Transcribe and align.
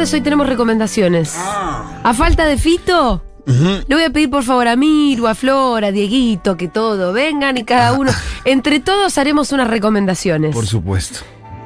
Hoy 0.00 0.22
tenemos 0.22 0.48
recomendaciones. 0.48 1.34
Ah. 1.36 2.00
A 2.02 2.14
falta 2.14 2.46
de 2.46 2.56
Fito, 2.56 3.22
le 3.44 3.94
voy 3.94 4.02
a 4.02 4.08
pedir 4.08 4.30
por 4.30 4.42
favor 4.42 4.66
a 4.66 4.74
Miru, 4.74 5.26
a 5.26 5.34
Flora, 5.34 5.88
a 5.88 5.92
Dieguito, 5.92 6.56
que 6.56 6.68
todo 6.68 7.12
vengan 7.12 7.58
y 7.58 7.64
cada 7.64 7.92
uno. 7.92 8.10
Entre 8.46 8.80
todos 8.80 9.18
haremos 9.18 9.52
unas 9.52 9.68
recomendaciones. 9.68 10.54
Por 10.54 10.66
supuesto. 10.66 11.20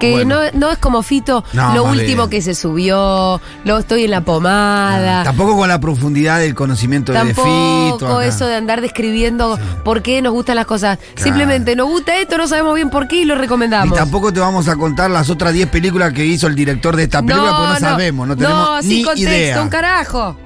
Que 0.05 0.13
Bueno. 0.13 0.41
no, 0.53 0.59
no 0.59 0.71
es 0.71 0.79
como 0.79 1.03
Fito, 1.03 1.45
No, 1.53 1.75
lo 1.75 1.85
último 1.85 2.25
bien. 2.25 2.31
que 2.31 2.43
se 2.43 2.55
subió, 2.55 3.41
lo 3.65 3.79
estoy 3.79 4.05
en 4.05 4.11
la 4.11 4.21
pomada. 4.23 5.25
Tampoco 5.25 5.57
con 5.57 5.69
la 5.69 5.80
profundidad 5.80 6.39
del 6.41 6.55
conocimiento 6.55 7.13
de 7.13 7.19
Tampoco 7.19 7.93
Fito. 7.93 8.17
acá. 8.19 8.27
eso 8.27 8.47
de 8.47 8.57
andar 8.57 8.80
describiendo 8.80 9.59
por 9.85 10.03
qué 10.03 10.21
nos 10.23 10.33
gustan 10.33 10.57
las 10.57 10.67
cosas. 10.67 10.99
Simplemente 11.16 11.77
nos 11.77 11.88
gusta 11.88 12.19
esto, 12.19 12.37
no 12.38 12.46
sabemos 12.49 12.74
bien 12.74 12.91
por 12.91 13.09
qué 13.09 13.16
y 13.16 13.24
lo 13.24 13.35
Y 13.35 13.38
recomendamos. 13.38 13.96
tampoco 13.96 14.33
te 14.33 14.41
vamos 14.41 14.69
a 14.69 14.77
contar 14.77 15.11
las 15.11 15.30
otras 15.30 15.52
10 15.52 15.69
películas 15.69 16.13
que 16.13 16.24
hizo 16.24 16.46
el 16.46 16.55
director 16.55 16.96
de 16.96 17.05
esta 17.05 17.23
película, 17.23 17.57
porque 17.57 17.73
no 17.74 17.79
sabemos, 17.80 18.29
no 18.29 18.37
tenemos 18.37 18.59
no, 18.68 18.77
ni 18.83 18.89
sin 18.89 19.05
contexto, 19.05 19.30
idea. 19.30 19.63
un 19.63 19.68
carajo. 19.68 20.37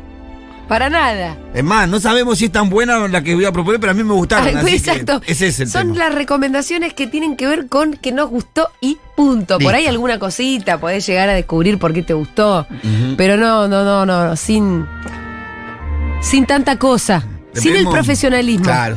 Para 0.69 0.91
nada. 0.91 1.37
Es 1.55 1.65
más, 1.65 1.89
no 1.89 1.99
sabemos 1.99 2.39
si 2.39 2.45
es 2.47 2.53
tan 2.53 2.69
buena 2.69 3.09
la 3.09 3.23
que 3.23 3.35
voy 3.35 3.47
a 3.47 3.53
proponer, 3.53 3.81
pero 3.81 3.93
a 3.93 3.95
mí 3.95 4.05
me 4.05 4.13
gustaron. 4.13 4.49
Ay, 4.49 4.75
exacto. 4.75 5.23
ese 5.27 5.47
es 5.47 5.61
el 5.61 5.69
Son 5.71 5.95
tema. 5.95 6.05
las 6.05 6.15
recomendaciones 6.15 6.93
que 6.93 7.07
tienen 7.07 7.37
que 7.37 7.47
ver 7.47 7.69
con 7.69 7.95
que 7.95 8.13
nos 8.13 8.29
gustó 8.29 8.69
y 8.83 8.99
punto. 9.17 9.59
Por 9.59 9.75
ahí 9.75 9.87
alguna 9.87 10.19
cosita, 10.19 10.79
podés 10.79 11.07
llegar 11.07 11.31
a 11.31 11.33
descubrir 11.33 11.79
por 11.79 11.95
qué 11.95 12.03
te 12.03 12.13
gustó. 12.13 12.67
Pero 13.17 13.39
no, 13.39 13.67
no, 13.67 13.83
no, 13.83 14.05
no, 14.05 14.37
sin. 14.37 14.87
Sin 16.21 16.47
tanta 16.47 16.77
cosa. 16.79 17.23
Sin 17.55 17.75
el 17.75 17.89
profesionalismo. 17.89 18.65
Claro. 18.65 18.97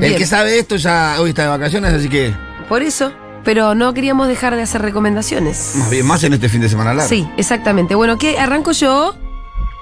El 0.00 0.16
que 0.16 0.26
sabe 0.26 0.58
esto 0.58 0.76
ya 0.76 1.16
hoy 1.20 1.30
está 1.30 1.42
de 1.42 1.48
vacaciones, 1.48 1.92
así 1.92 2.08
que 2.08 2.34
Por 2.68 2.82
eso. 2.82 3.12
Pero 3.44 3.74
no 3.74 3.94
queríamos 3.94 4.28
dejar 4.28 4.54
de 4.54 4.62
hacer 4.62 4.82
recomendaciones. 4.82 5.72
más 5.76 5.90
bien, 5.90 6.06
más 6.06 6.22
en 6.24 6.34
este 6.34 6.48
fin 6.48 6.60
de 6.60 6.68
semana 6.68 6.92
largo. 6.94 7.08
Sí, 7.08 7.26
exactamente. 7.36 7.94
Bueno, 7.94 8.18
¿qué? 8.18 8.38
¿Arranco 8.38 8.72
yo? 8.72 9.14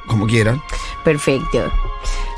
Como 0.08 0.26
quieran. 0.26 0.60
Perfecto. 1.04 1.70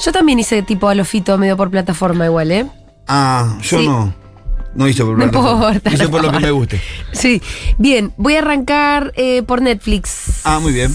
Yo 0.04 0.12
también 0.12 0.38
hice 0.38 0.62
tipo 0.62 0.88
a 0.88 1.04
fito 1.04 1.38
medio 1.38 1.56
por 1.56 1.70
plataforma 1.70 2.26
igual, 2.26 2.50
¿eh? 2.52 2.66
Ah, 3.08 3.56
yo 3.62 3.78
Sí. 3.78 3.86
no. 3.86 4.14
No 4.74 4.86
hice 4.86 5.04
por 5.04 5.18
No 5.18 5.24
plataforma. 5.30 5.66
importa, 5.74 5.90
Hice 5.92 6.04
no 6.04 6.10
por 6.10 6.22
lo 6.22 6.30
que 6.32 6.38
me 6.40 6.50
guste. 6.52 6.80
Sí. 7.12 7.42
Bien, 7.78 8.12
voy 8.16 8.36
a 8.36 8.38
arrancar 8.38 9.12
eh, 9.16 9.42
por 9.42 9.62
Netflix. 9.62 10.42
Ah, 10.44 10.58
muy 10.60 10.72
bien. 10.72 10.94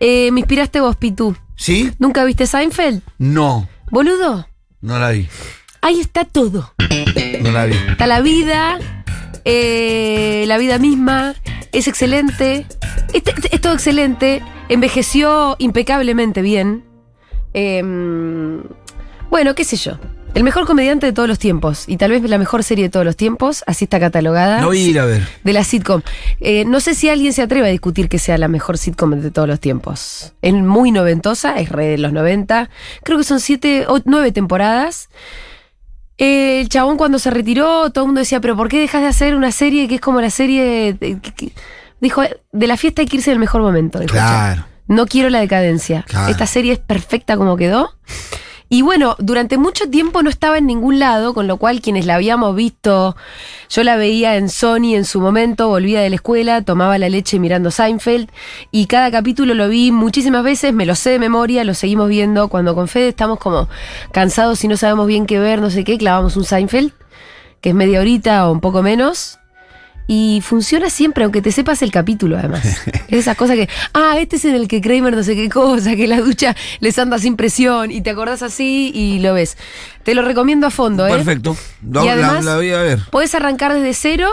Eh, 0.00 0.30
me 0.32 0.40
inspiraste 0.40 0.80
vos, 0.80 0.94
Pitu. 0.96 1.34
¿Sí? 1.56 1.90
¿Nunca 1.98 2.24
viste 2.24 2.46
Seinfeld? 2.46 3.02
No. 3.18 3.68
Boludo, 3.90 4.46
No 4.80 4.98
la 4.98 5.10
vi. 5.10 5.26
ahí 5.82 5.98
está 6.00 6.24
todo. 6.24 6.72
No 7.42 7.50
la 7.50 7.64
vi. 7.66 7.74
Está 7.88 8.06
la 8.06 8.20
vida, 8.20 8.78
eh, 9.44 10.44
la 10.46 10.58
vida 10.58 10.78
misma, 10.78 11.34
es 11.72 11.88
excelente. 11.88 12.66
Este- 13.12 13.30
este- 13.32 13.54
Es, 13.54 13.60
todo 13.60 13.72
excelente. 13.74 14.42
Envejeció 14.68 15.56
impecablemente 15.58 16.42
bien. 16.42 16.84
Em, 17.54 18.62
bueno, 19.30 19.54
qué 19.54 19.64
sé 19.64 19.76
yo. 19.76 19.98
El 20.34 20.44
mejor 20.44 20.66
comediante 20.66 21.06
de 21.06 21.12
todos 21.12 21.28
los 21.28 21.38
tiempos. 21.38 21.84
Y 21.88 21.96
tal 21.96 22.10
vez 22.10 22.22
la 22.22 22.38
mejor 22.38 22.62
serie 22.62 22.84
de 22.84 22.90
todos 22.90 23.04
los 23.06 23.16
tiempos. 23.16 23.64
Así 23.66 23.84
está 23.84 23.98
catalogada. 23.98 24.60
No 24.60 24.66
voy 24.68 24.82
a 24.84 24.86
ir 24.88 25.00
a 25.00 25.06
ver. 25.06 25.26
de 25.42 25.52
la 25.52 25.64
sitcom. 25.64 26.02
Eh, 26.40 26.64
no 26.66 26.80
sé 26.80 26.94
si 26.94 27.08
alguien 27.08 27.32
se 27.32 27.42
atreve 27.42 27.68
a 27.68 27.70
discutir 27.70 28.08
que 28.08 28.18
sea 28.18 28.36
la 28.38 28.46
mejor 28.48 28.76
sitcom 28.78 29.18
de 29.20 29.30
todos 29.30 29.48
los 29.48 29.58
tiempos. 29.58 30.34
Es 30.42 30.52
muy 30.52 30.92
noventosa, 30.92 31.58
es 31.58 31.70
re 31.70 31.86
de 31.86 31.98
los 31.98 32.12
90. 32.12 32.68
Creo 33.02 33.18
que 33.18 33.24
son 33.24 33.40
siete 33.40 33.86
o 33.88 34.00
nueve 34.04 34.30
temporadas. 34.30 35.08
El 36.18 36.68
chabón 36.68 36.96
cuando 36.96 37.18
se 37.18 37.30
retiró, 37.30 37.90
todo 37.90 38.04
el 38.04 38.08
mundo 38.08 38.18
decía, 38.20 38.40
pero 38.40 38.56
¿por 38.56 38.68
qué 38.68 38.78
dejas 38.80 39.02
de 39.02 39.08
hacer 39.08 39.34
una 39.36 39.52
serie 39.52 39.86
que 39.88 39.94
es 39.96 40.00
como 40.00 40.20
la 40.20 40.30
serie... 40.30 40.92
de- 40.94 41.20
que- 41.20 41.32
que-?" 41.32 41.52
Dijo, 42.00 42.22
de 42.52 42.66
la 42.66 42.76
fiesta 42.76 43.02
hay 43.02 43.08
que 43.08 43.16
irse 43.16 43.30
en 43.30 43.34
el 43.34 43.40
mejor 43.40 43.62
momento. 43.62 43.98
dijo. 44.00 44.12
Claro. 44.12 44.64
No 44.86 45.06
quiero 45.06 45.30
la 45.30 45.40
decadencia. 45.40 46.04
Claro. 46.08 46.30
Esta 46.30 46.46
serie 46.46 46.72
es 46.72 46.78
perfecta 46.78 47.36
como 47.36 47.56
quedó. 47.56 47.90
Y 48.70 48.82
bueno, 48.82 49.16
durante 49.18 49.56
mucho 49.56 49.88
tiempo 49.88 50.22
no 50.22 50.28
estaba 50.28 50.58
en 50.58 50.66
ningún 50.66 50.98
lado, 50.98 51.32
con 51.32 51.46
lo 51.46 51.56
cual 51.56 51.80
quienes 51.80 52.04
la 52.04 52.16
habíamos 52.16 52.54
visto, 52.54 53.16
yo 53.70 53.82
la 53.82 53.96
veía 53.96 54.36
en 54.36 54.50
Sony 54.50 54.94
en 54.94 55.06
su 55.06 55.20
momento, 55.20 55.68
volvía 55.68 56.02
de 56.02 56.10
la 56.10 56.16
escuela, 56.16 56.60
tomaba 56.62 56.98
la 56.98 57.08
leche 57.08 57.38
mirando 57.38 57.70
Seinfeld 57.70 58.30
y 58.70 58.86
cada 58.86 59.10
capítulo 59.10 59.54
lo 59.54 59.68
vi 59.68 59.90
muchísimas 59.90 60.44
veces, 60.44 60.74
me 60.74 60.84
lo 60.84 60.94
sé 60.96 61.10
de 61.10 61.18
memoria, 61.18 61.64
lo 61.64 61.72
seguimos 61.72 62.10
viendo. 62.10 62.48
Cuando 62.48 62.74
con 62.74 62.88
Fede 62.88 63.08
estamos 63.08 63.38
como 63.38 63.68
cansados 64.12 64.62
y 64.64 64.68
no 64.68 64.76
sabemos 64.76 65.06
bien 65.06 65.24
qué 65.24 65.38
ver, 65.38 65.62
no 65.62 65.70
sé 65.70 65.84
qué, 65.84 65.96
clavamos 65.96 66.36
un 66.36 66.44
Seinfeld, 66.44 66.92
que 67.62 67.70
es 67.70 67.74
media 67.74 68.00
horita 68.00 68.48
o 68.48 68.52
un 68.52 68.60
poco 68.60 68.82
menos. 68.82 69.37
Y 70.10 70.40
funciona 70.42 70.88
siempre, 70.88 71.22
aunque 71.24 71.42
te 71.42 71.52
sepas 71.52 71.82
el 71.82 71.92
capítulo, 71.92 72.38
además. 72.38 72.64
Es 73.08 73.20
esa 73.20 73.34
cosa 73.34 73.54
que, 73.54 73.68
ah, 73.94 74.16
este 74.18 74.36
es 74.36 74.44
en 74.46 74.54
el 74.54 74.66
que 74.66 74.80
Kramer 74.80 75.14
no 75.14 75.22
sé 75.22 75.36
qué 75.36 75.48
cosa, 75.50 75.94
que 75.96 76.06
la 76.08 76.20
ducha 76.20 76.56
les 76.80 76.98
anda 76.98 77.18
sin 77.18 77.36
presión, 77.36 77.90
y 77.90 78.00
te 78.00 78.10
acordás 78.10 78.42
así 78.42 78.90
y 78.94 79.18
lo 79.20 79.34
ves. 79.34 79.56
Te 80.04 80.14
lo 80.14 80.22
recomiendo 80.22 80.66
a 80.66 80.70
fondo, 80.70 81.06
¿eh? 81.06 81.10
Perfecto. 81.12 81.56
La, 81.88 82.02
Y 82.02 82.06
la- 82.06 82.12
además- 82.14 82.44
la 82.46 82.56
voy 82.56 82.70
a 82.72 82.80
ver. 82.82 83.00
Puedes 83.10 83.34
arrancar 83.34 83.74
desde 83.74 83.92
cero. 83.94 84.28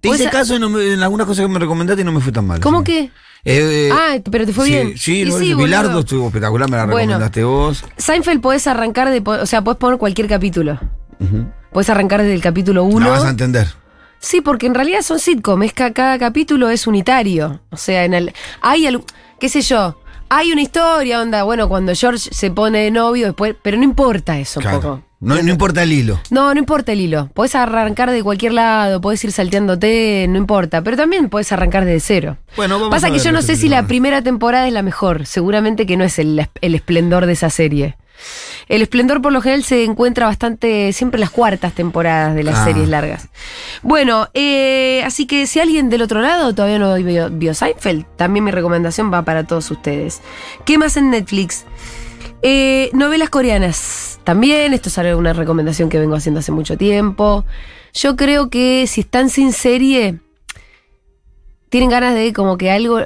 Te 0.00 0.08
hice 0.08 0.30
caso 0.30 0.54
en, 0.56 0.62
en 0.64 1.02
algunas 1.02 1.26
cosas 1.26 1.46
que 1.46 1.52
me 1.52 1.58
recomendaste 1.58 2.02
y 2.02 2.04
no 2.04 2.12
me 2.12 2.20
fue 2.20 2.32
tan 2.32 2.46
mal. 2.46 2.60
¿Cómo 2.60 2.82
que? 2.84 3.10
Eh, 3.44 3.88
eh, 3.88 3.90
Ah, 3.92 4.16
pero 4.30 4.46
te 4.46 4.52
fue 4.52 4.66
sí, 4.66 4.70
bien. 4.72 4.92
Sí, 4.98 5.24
lo 5.24 5.36
sí. 5.38 5.52
Bilardo 5.54 5.98
estuvo 6.00 6.26
espectacular, 6.28 6.70
me 6.70 6.76
la 6.76 6.84
Bueno. 6.84 6.98
recomendaste 6.98 7.42
vos. 7.44 7.84
Seinfeld 7.96 8.40
podés 8.40 8.66
arrancar 8.68 9.10
de, 9.10 9.20
o 9.24 9.46
sea, 9.46 9.62
podés 9.62 9.78
poner 9.78 9.98
cualquier 9.98 10.28
capítulo. 10.28 10.78
Ujú. 11.18 11.46
Podés 11.72 11.90
arrancar 11.90 12.20
desde 12.22 12.34
el 12.34 12.40
capítulo 12.40 12.82
La 12.82 12.88
1. 12.88 13.10
vas 13.10 13.24
a 13.24 13.30
entender. 13.30 13.68
Sí, 14.22 14.40
porque 14.40 14.66
en 14.66 14.74
realidad 14.74 15.02
son 15.02 15.18
sitcom, 15.18 15.64
es 15.64 15.72
que 15.72 15.92
cada 15.92 16.16
capítulo 16.16 16.70
es 16.70 16.86
unitario. 16.86 17.60
O 17.70 17.76
sea, 17.76 18.04
en 18.04 18.14
el. 18.14 18.32
Hay 18.60 18.86
algo. 18.86 19.04
qué 19.40 19.48
sé 19.48 19.62
yo. 19.62 19.98
Hay 20.28 20.52
una 20.52 20.62
historia, 20.62 21.20
onda, 21.20 21.42
bueno, 21.42 21.68
cuando 21.68 21.92
George 21.94 22.30
se 22.32 22.50
pone 22.52 22.84
de 22.84 22.90
novio 22.92 23.26
después. 23.26 23.56
Pero 23.62 23.76
no 23.76 23.82
importa 23.82 24.38
eso 24.38 24.60
un 24.60 24.62
Claro. 24.62 24.80
poco. 24.80 25.02
No, 25.20 25.40
no 25.42 25.50
importa 25.50 25.82
el 25.82 25.92
hilo. 25.92 26.20
No, 26.30 26.52
no 26.54 26.58
importa 26.58 26.92
el 26.92 27.00
hilo. 27.00 27.28
Podés 27.34 27.54
arrancar 27.54 28.10
de 28.10 28.22
cualquier 28.22 28.52
lado, 28.54 29.00
podés 29.00 29.22
ir 29.24 29.30
salteándote, 29.32 30.26
no 30.28 30.38
importa. 30.38 30.82
Pero 30.82 30.96
también 30.96 31.28
podés 31.28 31.52
arrancar 31.52 31.84
desde 31.84 32.00
cero. 32.00 32.38
Bueno, 32.56 32.76
vamos 32.76 32.90
Pasa 32.90 33.08
a 33.08 33.10
que 33.10 33.18
yo 33.18 33.30
no 33.32 33.42
sé 33.42 33.56
si 33.56 33.64
de 33.68 33.74
la 33.76 33.86
primera 33.86 34.22
temporada 34.22 34.66
es 34.66 34.72
la 34.72 34.82
mejor. 34.82 35.26
Seguramente 35.26 35.84
que 35.86 35.96
no 35.96 36.04
es 36.04 36.18
el, 36.18 36.48
el 36.60 36.74
esplendor 36.74 37.26
de 37.26 37.32
esa 37.34 37.50
serie. 37.50 37.96
El 38.68 38.82
esplendor 38.82 39.20
por 39.20 39.32
lo 39.32 39.40
general 39.42 39.64
se 39.64 39.84
encuentra 39.84 40.26
bastante 40.26 40.92
siempre 40.92 41.16
en 41.18 41.22
las 41.22 41.30
cuartas 41.30 41.74
temporadas 41.74 42.34
de 42.34 42.44
las 42.44 42.58
Ah. 42.58 42.64
series 42.64 42.88
largas. 42.88 43.28
Bueno, 43.82 44.28
eh, 44.34 45.02
así 45.04 45.26
que 45.26 45.46
si 45.46 45.58
alguien 45.60 45.90
del 45.90 46.02
otro 46.02 46.20
lado 46.20 46.54
todavía 46.54 46.78
no 46.78 46.94
vio, 46.94 47.28
vio 47.30 47.54
Seinfeld, 47.54 48.06
también 48.16 48.44
mi 48.44 48.50
recomendación 48.50 49.12
va 49.12 49.22
para 49.22 49.44
todos 49.44 49.70
ustedes. 49.70 50.20
¿Qué 50.64 50.78
más 50.78 50.96
en 50.96 51.10
Netflix? 51.10 51.64
Eh, 52.42 52.90
novelas 52.92 53.30
coreanas. 53.30 54.20
También, 54.24 54.72
esto 54.72 54.88
es 54.88 54.98
una 55.16 55.32
recomendación 55.32 55.88
que 55.88 55.98
vengo 55.98 56.14
haciendo 56.14 56.40
hace 56.40 56.52
mucho 56.52 56.76
tiempo. 56.76 57.44
Yo 57.92 58.16
creo 58.16 58.48
que 58.50 58.86
si 58.86 59.02
están 59.02 59.28
sin 59.28 59.52
serie, 59.52 60.20
tienen 61.68 61.90
ganas 61.90 62.14
de 62.14 62.32
como 62.32 62.56
que 62.56 62.70
algo 62.70 63.00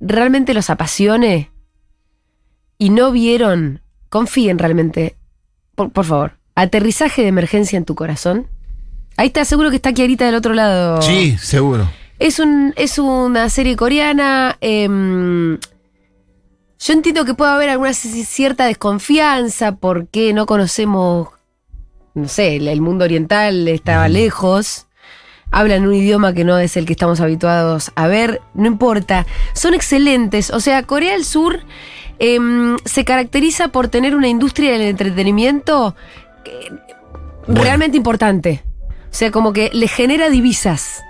realmente 0.00 0.54
los 0.54 0.70
apasione 0.70 1.50
y 2.78 2.90
no 2.90 3.10
vieron, 3.10 3.82
confíen 4.08 4.58
realmente, 4.58 5.16
por, 5.74 5.90
por 5.90 6.04
favor, 6.04 6.32
aterrizaje 6.54 7.22
de 7.22 7.28
emergencia 7.28 7.76
en 7.76 7.84
tu 7.84 7.94
corazón. 7.94 8.46
Ahí 9.16 9.28
está, 9.28 9.44
seguro 9.44 9.70
que 9.70 9.76
está 9.76 9.92
Kiarita 9.92 10.26
del 10.26 10.34
otro 10.36 10.54
lado. 10.54 11.02
Sí, 11.02 11.36
seguro. 11.38 11.88
Es, 12.18 12.38
un, 12.38 12.72
es 12.76 12.98
una 12.98 13.48
serie 13.50 13.76
coreana. 13.76 14.56
em, 14.60 15.58
yo 16.80 16.92
entiendo 16.92 17.24
que 17.24 17.34
puede 17.34 17.50
haber 17.50 17.70
alguna 17.70 17.92
cierta 17.92 18.66
desconfianza 18.66 19.76
porque 19.76 20.32
no 20.32 20.46
conocemos, 20.46 21.28
no 22.14 22.28
sé, 22.28 22.56
el, 22.56 22.68
el 22.68 22.80
mundo 22.80 23.04
oriental 23.04 23.66
estaba 23.68 24.08
lejos. 24.08 24.86
Hablan 25.50 25.86
un 25.86 25.94
idioma 25.94 26.34
que 26.34 26.44
no 26.44 26.58
es 26.58 26.76
el 26.76 26.84
que 26.84 26.92
estamos 26.92 27.20
habituados 27.20 27.90
a 27.96 28.06
ver. 28.06 28.40
No 28.54 28.66
importa. 28.66 29.26
Son 29.54 29.74
excelentes. 29.74 30.50
O 30.50 30.60
sea, 30.60 30.82
Corea 30.82 31.12
del 31.14 31.24
Sur 31.24 31.60
em, 32.18 32.76
se 32.84 33.04
caracteriza 33.04 33.68
por 33.68 33.88
tener 33.88 34.14
una 34.14 34.28
industria 34.28 34.72
del 34.72 34.82
entretenimiento 34.82 35.94
que- 36.44 36.72
Bueno. 37.46 37.62
realmente 37.62 37.96
importante. 37.96 38.62
O 39.10 39.14
sea, 39.14 39.30
como 39.30 39.52
que 39.52 39.70
le 39.72 39.88
genera 39.88 40.28
divisas. 40.28 41.02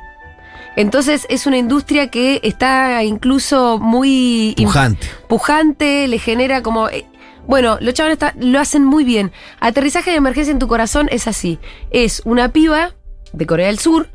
Entonces 0.76 1.26
es 1.28 1.46
una 1.46 1.58
industria 1.58 2.08
que 2.08 2.40
está 2.44 3.02
incluso 3.02 3.78
muy 3.80 4.54
Pujante. 4.56 5.08
pujante, 5.28 6.06
le 6.06 6.18
genera 6.18 6.62
como... 6.62 6.88
eh, 6.88 7.06
bueno, 7.48 7.78
los 7.80 7.94
chavales 7.94 8.14
está- 8.16 8.34
lo 8.38 8.60
hacen 8.60 8.84
muy 8.84 9.02
bien. 9.04 9.32
Aterrizaje 9.58 10.10
de 10.10 10.16
emergencia 10.18 10.52
en 10.52 10.58
tu 10.60 10.68
corazón 10.68 11.08
es 11.10 11.26
así. 11.26 11.58
Es 11.90 12.22
una 12.24 12.50
piba 12.52 12.92
de 13.32 13.46
Corea 13.46 13.66
del 13.68 13.78
Sur, 13.80 14.08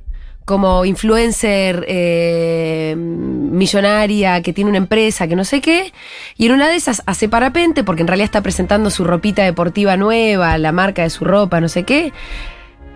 como 0.46 0.86
influencer 0.86 1.86
eh, 1.88 2.96
millonaria 2.98 4.42
que 4.42 4.54
tiene 4.54 4.70
una 4.70 4.78
empresa 4.78 5.28
que 5.28 5.36
no 5.36 5.46
sé 5.46 5.62
qué, 5.62 5.94
y 6.38 6.46
en 6.48 6.54
una 6.54 6.70
de 6.70 6.76
esas 6.76 7.04
hace 7.06 7.30
parapente, 7.30 7.84
porque 7.84 8.02
en 8.02 8.08
realidad 8.08 8.26
está 8.26 8.42
presentando 8.42 8.90
su 8.90 9.04
ropita 9.04 9.44
deportiva 9.44 9.98
nueva, 9.98 10.58
la 10.58 10.72
marca 10.72 11.04
de 11.04 11.10
su 11.10 11.26
ropa, 11.26 11.62
no 11.62 11.70
sé 11.70 11.84
qué, 11.84 12.14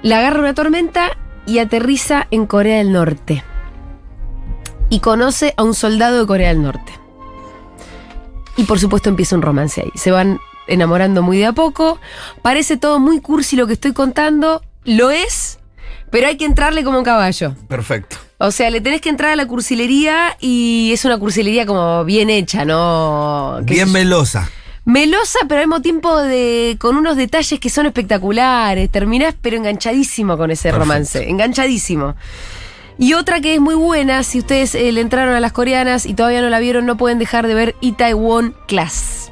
la 0.02 0.20
agarra 0.20 0.40
una 0.40 0.54
tormenta 0.54 1.18
y 1.46 1.60
aterriza 1.60 2.28
en 2.32 2.46
Corea 2.46 2.78
del 2.78 2.92
Norte. 2.92 3.44
Y 4.90 5.00
conoce 5.00 5.54
a 5.58 5.64
un 5.64 5.74
soldado 5.74 6.20
de 6.20 6.28
Corea 6.28 6.50
del 6.50 6.62
Norte. 6.62 6.94
Y 8.56 8.64
por 8.64 8.80
supuesto 8.80 9.10
empieza 9.10 9.36
un 9.36 9.42
romance 9.42 9.82
ahí. 9.82 9.92
Se 9.96 10.12
van 10.12 10.40
enamorando 10.68 11.22
muy 11.22 11.38
de 11.38 11.46
a 11.46 11.54
poco. 11.54 12.00
Parece 12.42 12.78
todo 12.78 13.00
muy 13.00 13.20
cursi 13.22 13.56
lo 13.56 13.68
que 13.68 13.74
estoy 13.74 13.94
contando. 13.94 14.62
Lo 14.84 15.12
es, 15.12 15.57
pero 16.10 16.28
hay 16.28 16.38
que 16.38 16.46
entrarle 16.46 16.84
como 16.84 16.98
un 17.00 17.04
caballo. 17.04 17.56
Perfecto. 17.68 18.18
O 18.40 18.52
sea, 18.52 18.70
le 18.70 18.82
tenés 18.82 19.02
que 19.02 19.10
entrar 19.10 19.32
a 19.32 19.36
la 19.36 19.48
cursilería 19.48 20.38
y 20.40 20.92
es 20.94 21.04
una 21.06 21.18
cursilería 21.18 21.66
como 21.66 22.06
bien 22.06 22.30
hecha, 22.30 22.66
¿no? 22.66 23.60
¿Qué 23.66 23.74
Bien 23.76 23.92
melosa. 23.92 24.50
Melosa, 24.86 25.40
pero 25.50 25.60
al 25.62 25.68
mismo 25.68 25.82
tiempo 25.82 26.16
de, 26.22 26.78
con 26.80 26.96
unos 26.96 27.18
detalles 27.18 27.60
que 27.60 27.70
son 27.70 27.88
espectaculares. 27.88 28.90
Terminás, 28.90 29.36
pero 29.42 29.58
enganchadísimo 29.58 30.38
con 30.38 30.52
ese 30.52 30.70
Perfecto. 30.70 30.80
romance. 30.80 31.30
Enganchadísimo. 31.30 32.16
Y 33.00 33.14
otra 33.14 33.42
que 33.42 33.56
es 33.56 33.60
muy 33.60 33.76
buena, 33.76 34.24
si 34.24 34.40
ustedes 34.40 34.76
eh, 34.76 34.92
le 34.92 35.02
entraron 35.02 35.36
a 35.36 35.40
las 35.40 35.52
coreanas 35.52 36.06
y 36.06 36.14
todavía 36.14 36.42
no 36.42 36.50
la 36.50 36.60
vieron, 36.60 36.86
no 36.86 36.96
pueden 36.98 37.20
dejar 37.20 37.48
de 37.48 37.54
ver 37.54 37.76
Itaewon 37.82 38.56
Class. 38.68 39.32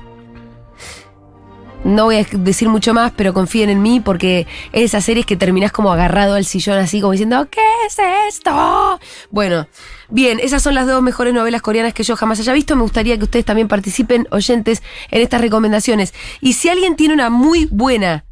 No 1.86 2.06
voy 2.06 2.16
a 2.18 2.26
decir 2.32 2.68
mucho 2.68 2.96
más, 2.96 3.12
pero 3.16 3.32
confíen 3.32 3.70
en 3.70 3.84
mí 3.84 4.00
porque 4.00 4.48
es 4.72 4.86
esas 4.86 5.06
series 5.06 5.28
que 5.28 5.38
terminás 5.38 5.72
como 5.72 5.94
agarrado 5.94 6.34
al 6.34 6.44
sillón 6.44 6.80
así 6.80 7.00
como 7.00 7.12
diciendo, 7.12 7.48
¿qué 7.52 7.62
es 7.86 8.00
esto? 8.28 9.00
Bueno, 9.30 9.68
bien, 10.10 10.40
esas 10.40 10.64
son 10.64 10.74
las 10.74 10.88
dos 10.88 11.04
mejores 11.04 11.32
novelas 11.32 11.62
coreanas 11.62 11.94
que 11.94 12.02
yo 12.02 12.16
jamás 12.16 12.40
haya 12.40 12.54
visto. 12.54 12.76
Me 12.76 12.82
gustaría 12.82 13.16
que 13.20 13.26
ustedes 13.26 13.46
también 13.46 13.68
participen, 13.68 14.28
oyentes, 14.32 14.82
en 15.12 15.22
estas 15.22 15.42
recomendaciones. 15.42 16.16
Y 16.42 16.54
si 16.54 16.70
alguien 16.70 16.96
tiene 16.96 17.14
una 17.14 17.30
muy 17.30 17.68
buena, 17.70 18.26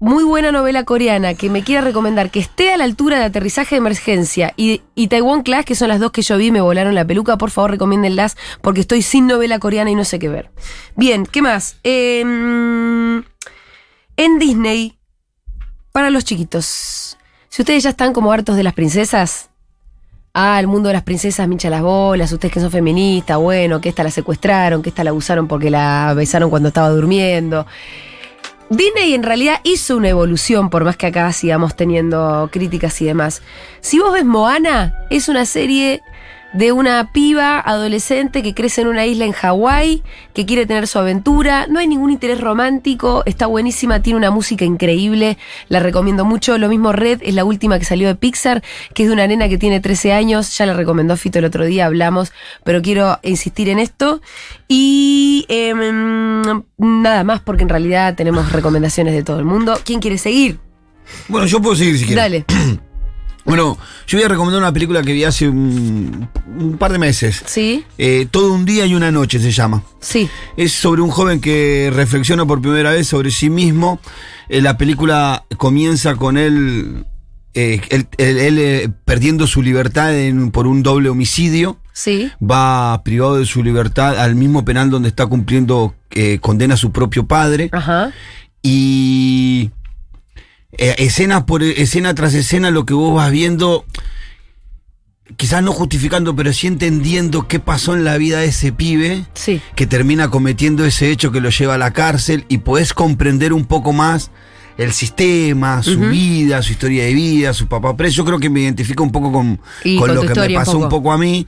muy 0.00 0.22
buena 0.22 0.52
novela 0.52 0.84
coreana 0.84 1.34
que 1.34 1.50
me 1.50 1.64
quiera 1.64 1.80
recomendar, 1.80 2.30
que 2.30 2.38
esté 2.38 2.72
a 2.72 2.76
la 2.76 2.84
altura 2.84 3.18
de 3.18 3.24
aterrizaje 3.24 3.74
de 3.74 3.78
emergencia 3.78 4.54
y, 4.56 4.82
y 4.94 5.08
Taiwan 5.08 5.42
Class, 5.42 5.64
que 5.64 5.74
son 5.74 5.88
las 5.88 5.98
dos 5.98 6.12
que 6.12 6.22
yo 6.22 6.36
vi 6.36 6.52
me 6.52 6.60
volaron 6.60 6.94
la 6.94 7.04
peluca, 7.04 7.36
por 7.36 7.50
favor 7.50 7.72
recomiéndenlas 7.72 8.36
porque 8.62 8.80
estoy 8.80 9.02
sin 9.02 9.26
novela 9.26 9.58
coreana 9.58 9.90
y 9.90 9.96
no 9.96 10.04
sé 10.04 10.18
qué 10.18 10.28
ver. 10.28 10.50
Bien, 10.94 11.26
¿qué 11.26 11.42
más? 11.42 11.78
Em, 11.82 13.24
en 14.16 14.38
Disney, 14.38 14.98
para 15.90 16.10
los 16.10 16.24
chiquitos, 16.24 17.16
si 17.48 17.62
ustedes 17.62 17.82
ya 17.82 17.90
están 17.90 18.12
como 18.12 18.30
hartos 18.30 18.56
de 18.56 18.62
las 18.62 18.74
princesas, 18.74 19.50
ah, 20.32 20.60
el 20.60 20.68
mundo 20.68 20.88
de 20.90 20.92
las 20.92 21.02
princesas 21.02 21.48
mincha 21.48 21.70
las 21.70 21.82
bolas, 21.82 22.30
ustedes 22.30 22.54
que 22.54 22.60
son 22.60 22.70
feministas, 22.70 23.36
bueno, 23.36 23.80
que 23.80 23.88
esta 23.88 24.04
la 24.04 24.12
secuestraron, 24.12 24.80
que 24.80 24.90
esta 24.90 25.02
la 25.02 25.10
abusaron 25.10 25.48
porque 25.48 25.70
la 25.70 26.14
besaron 26.14 26.50
cuando 26.50 26.68
estaba 26.68 26.90
durmiendo. 26.90 27.66
Disney 28.70 29.14
en 29.14 29.22
realidad 29.22 29.60
hizo 29.64 29.96
una 29.96 30.10
evolución, 30.10 30.68
por 30.68 30.84
más 30.84 30.96
que 30.96 31.06
acá 31.06 31.32
sigamos 31.32 31.74
teniendo 31.74 32.48
críticas 32.52 33.00
y 33.00 33.06
demás. 33.06 33.42
Si 33.80 33.98
vos 33.98 34.12
ves 34.12 34.26
Moana, 34.26 34.94
es 35.08 35.28
una 35.28 35.46
serie 35.46 36.02
de 36.52 36.72
una 36.72 37.12
piba 37.12 37.60
adolescente 37.60 38.42
que 38.42 38.54
crece 38.54 38.80
en 38.80 38.88
una 38.88 39.06
isla 39.06 39.24
en 39.24 39.32
Hawái, 39.32 40.02
que 40.32 40.46
quiere 40.46 40.66
tener 40.66 40.86
su 40.86 40.98
aventura. 40.98 41.66
No 41.68 41.78
hay 41.78 41.86
ningún 41.86 42.10
interés 42.10 42.40
romántico, 42.40 43.22
está 43.26 43.46
buenísima, 43.46 44.00
tiene 44.00 44.16
una 44.16 44.30
música 44.30 44.64
increíble, 44.64 45.36
la 45.68 45.80
recomiendo 45.80 46.24
mucho. 46.24 46.56
Lo 46.58 46.68
mismo 46.68 46.92
Red 46.92 47.20
es 47.22 47.34
la 47.34 47.44
última 47.44 47.78
que 47.78 47.84
salió 47.84 48.08
de 48.08 48.14
Pixar, 48.14 48.62
que 48.94 49.02
es 49.02 49.08
de 49.08 49.12
una 49.12 49.26
nena 49.26 49.48
que 49.48 49.58
tiene 49.58 49.80
13 49.80 50.12
años, 50.12 50.56
ya 50.56 50.66
la 50.66 50.74
recomendó 50.74 51.16
Fito 51.16 51.38
el 51.38 51.44
otro 51.44 51.64
día, 51.64 51.86
hablamos, 51.86 52.32
pero 52.64 52.80
quiero 52.82 53.18
insistir 53.22 53.68
en 53.68 53.78
esto. 53.78 54.22
Y 54.68 55.44
em, 55.48 56.62
nada 56.78 57.24
más, 57.24 57.40
porque 57.40 57.62
en 57.62 57.68
realidad 57.68 58.14
tenemos 58.14 58.52
recomendaciones 58.52 59.14
de 59.14 59.22
todo 59.22 59.38
el 59.38 59.44
mundo. 59.44 59.78
¿Quién 59.84 60.00
quiere 60.00 60.18
seguir? 60.18 60.58
Bueno, 61.28 61.46
yo 61.46 61.60
puedo 61.60 61.76
seguir 61.76 61.98
si 61.98 62.06
quieres. 62.06 62.44
Dale. 62.46 62.77
Bueno, 63.48 63.78
yo 64.06 64.18
voy 64.18 64.24
a 64.24 64.28
recomendar 64.28 64.60
una 64.60 64.72
película 64.72 65.02
que 65.02 65.12
vi 65.14 65.24
hace 65.24 65.48
un, 65.48 66.28
un 66.58 66.76
par 66.76 66.92
de 66.92 66.98
meses. 66.98 67.42
¿Sí? 67.46 67.82
Eh, 67.96 68.26
Todo 68.30 68.52
un 68.52 68.66
día 68.66 68.84
y 68.84 68.94
una 68.94 69.10
noche 69.10 69.40
se 69.40 69.50
llama. 69.50 69.82
Sí. 70.00 70.28
Es 70.58 70.72
sobre 70.72 71.00
un 71.00 71.08
joven 71.10 71.40
que 71.40 71.90
reflexiona 71.92 72.44
por 72.44 72.60
primera 72.60 72.90
vez 72.90 73.06
sobre 73.08 73.30
sí 73.30 73.48
mismo. 73.48 74.00
Eh, 74.50 74.60
la 74.60 74.76
película 74.76 75.44
comienza 75.56 76.14
con 76.16 76.36
él, 76.36 77.06
eh, 77.54 77.80
él, 77.88 78.06
él- 78.18 78.38
él, 78.38 78.58
eh, 78.58 78.90
perdiendo 79.06 79.46
su 79.46 79.62
libertad 79.62 80.14
en- 80.14 80.50
por 80.50 80.66
un 80.66 80.82
doble 80.82 81.08
homicidio. 81.08 81.78
Sí. 81.94 82.30
Va 82.38 83.02
privado 83.02 83.36
de 83.38 83.46
su 83.46 83.64
libertad 83.64 84.18
al 84.20 84.34
mismo 84.34 84.64
penal 84.64 84.90
donde 84.90 85.08
está 85.08 85.26
cumpliendo 85.26 85.94
condena 86.42 86.74
a 86.74 86.76
su 86.76 86.92
propio 86.92 87.26
padre. 87.26 87.70
Ajá. 87.72 88.12
Y 88.62 89.70
eh, 90.72 90.94
escena 90.98 91.46
por 91.46 91.62
escena 91.62 92.14
tras 92.14 92.34
escena 92.34 92.70
lo 92.70 92.84
que 92.84 92.94
vos 92.94 93.14
vas 93.14 93.30
viendo, 93.30 93.84
quizás 95.36 95.62
no 95.62 95.72
justificando, 95.72 96.34
pero 96.34 96.52
sí 96.52 96.66
entendiendo 96.66 97.48
qué 97.48 97.58
pasó 97.60 97.94
en 97.94 98.04
la 98.04 98.16
vida 98.16 98.40
de 98.40 98.46
ese 98.46 98.72
pibe 98.72 99.24
Sí. 99.34 99.60
que 99.74 99.86
termina 99.86 100.30
cometiendo 100.30 100.84
ese 100.84 101.10
hecho 101.10 101.32
que 101.32 101.40
lo 101.40 101.50
lleva 101.50 101.74
a 101.74 101.78
la 101.78 101.92
cárcel 101.92 102.44
y 102.48 102.58
podés 102.58 102.94
comprender 102.94 103.52
un 103.52 103.64
poco 103.66 103.92
más 103.92 104.30
el 104.78 104.92
sistema, 104.92 105.82
su 105.82 105.98
vida, 105.98 106.62
su 106.62 106.70
historia 106.72 107.04
de 107.04 107.12
vida, 107.12 107.52
su 107.52 107.66
papá 107.66 107.96
preso. 107.96 108.14
Yo 108.18 108.24
creo 108.24 108.38
que 108.38 108.48
me 108.48 108.60
identifico 108.60 109.02
un 109.02 109.10
poco 109.10 109.32
con, 109.32 109.56
con 109.56 109.96
con 109.96 110.14
lo 110.14 110.20
que 110.22 110.34
me 110.34 110.46
un 110.48 110.54
pasó 110.54 110.72
un 110.76 110.82
poco. 110.84 110.96
poco 110.96 111.12
a 111.12 111.18
mí. 111.18 111.46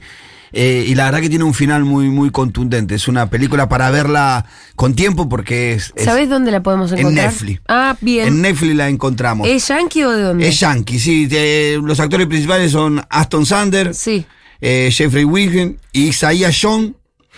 Eh, 0.53 0.85
y 0.87 0.95
la 0.95 1.05
verdad 1.05 1.21
que 1.21 1.29
tiene 1.29 1.43
un 1.45 1.53
final 1.53 1.85
muy, 1.85 2.09
muy 2.09 2.29
contundente. 2.29 2.95
Es 2.95 3.07
una 3.07 3.29
película 3.29 3.69
para 3.69 3.89
verla 3.91 4.45
con 4.75 4.93
tiempo 4.95 5.29
porque 5.29 5.73
es, 5.73 5.93
es- 5.95 6.05
¿Sabés 6.05 6.29
dónde 6.29 6.51
la 6.51 6.61
podemos 6.61 6.91
en 6.91 6.99
encontrar? 6.99 7.27
Netflix. 7.27 7.61
Ah, 7.67 7.95
bien. 8.01 8.27
en 8.27 8.41
Netflix 8.41 8.75
la 8.75 8.89
encontramos. 8.89 9.47
¿Es 9.47 9.67
yankee 9.67 10.03
o 10.03 10.11
de 10.11 10.21
dónde? 10.23 10.47
Es 10.47 10.59
yankee, 10.59 10.99
sí. 10.99 11.25
de- 11.27 11.79
los 11.83 11.99
actores 11.99 12.27
principales 12.27 12.71
son 12.71 13.01
Aston 13.09 13.45
Sanders, 13.45 13.97
Sí. 13.97 14.25
eh, 14.59 14.89
Jeffrey 14.91 15.23
Wiggin 15.23 15.77
y 15.93 16.07
Isaiah 16.09 16.51
John. 16.59 16.95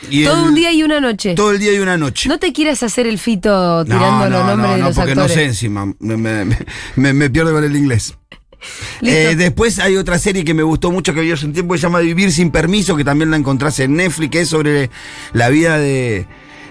Y 0.10 0.26
Todo 0.26 0.42
el- 0.42 0.48
un 0.50 0.56
día 0.56 0.72
y 0.74 0.84
una 0.84 1.00
noche. 1.00 1.34
Todo 1.36 1.52
el 1.52 1.60
día 1.60 1.72
y 1.72 1.78
una 1.80 1.98
noche. 1.98 2.28
No 2.28 2.38
te 2.38 2.52
quieras 2.52 2.84
hacer 2.84 3.08
el 3.08 3.20
fito 3.20 3.86
tirando 3.86 4.28
los 4.30 4.46
nombres 4.46 4.58
no, 4.58 4.74
de 4.74 4.80
no, 4.80 4.88
los 4.88 4.96
porque 4.96 5.12
actores. 5.12 5.30
no 5.32 5.36
sé 5.42 5.46
encima. 5.46 5.86
Me, 6.00 6.18
me- 6.18 6.44
me- 6.46 6.58
me- 6.98 7.14
me 7.14 7.30
pierdo 7.30 7.54
con 7.54 7.64
el 7.64 7.74
inglés. 7.76 8.14
Eh, 9.02 9.36
después 9.38 9.80
hay 9.80 9.98
otra 9.98 10.18
serie 10.20 10.44
que 10.44 10.54
me 10.54 10.64
gustó 10.64 10.92
mucho 10.92 11.14
que 11.14 11.22
vi 11.22 11.32
hace 11.32 11.46
un 11.46 11.54
tiempo 11.54 11.74
que 11.74 11.80
se 11.80 11.84
llama 11.84 12.00
Vivir 12.00 12.32
sin 12.32 12.52
permiso, 12.52 12.96
que 12.96 13.04
también 13.04 13.32
la 13.32 13.38
encontrás 13.38 13.80
en 13.80 13.96
Netflix, 13.96 14.32
que 14.32 14.42
es 14.42 14.50
sobre 14.50 14.90
la 15.34 15.50
vida 15.50 15.78
de, 15.78 16.26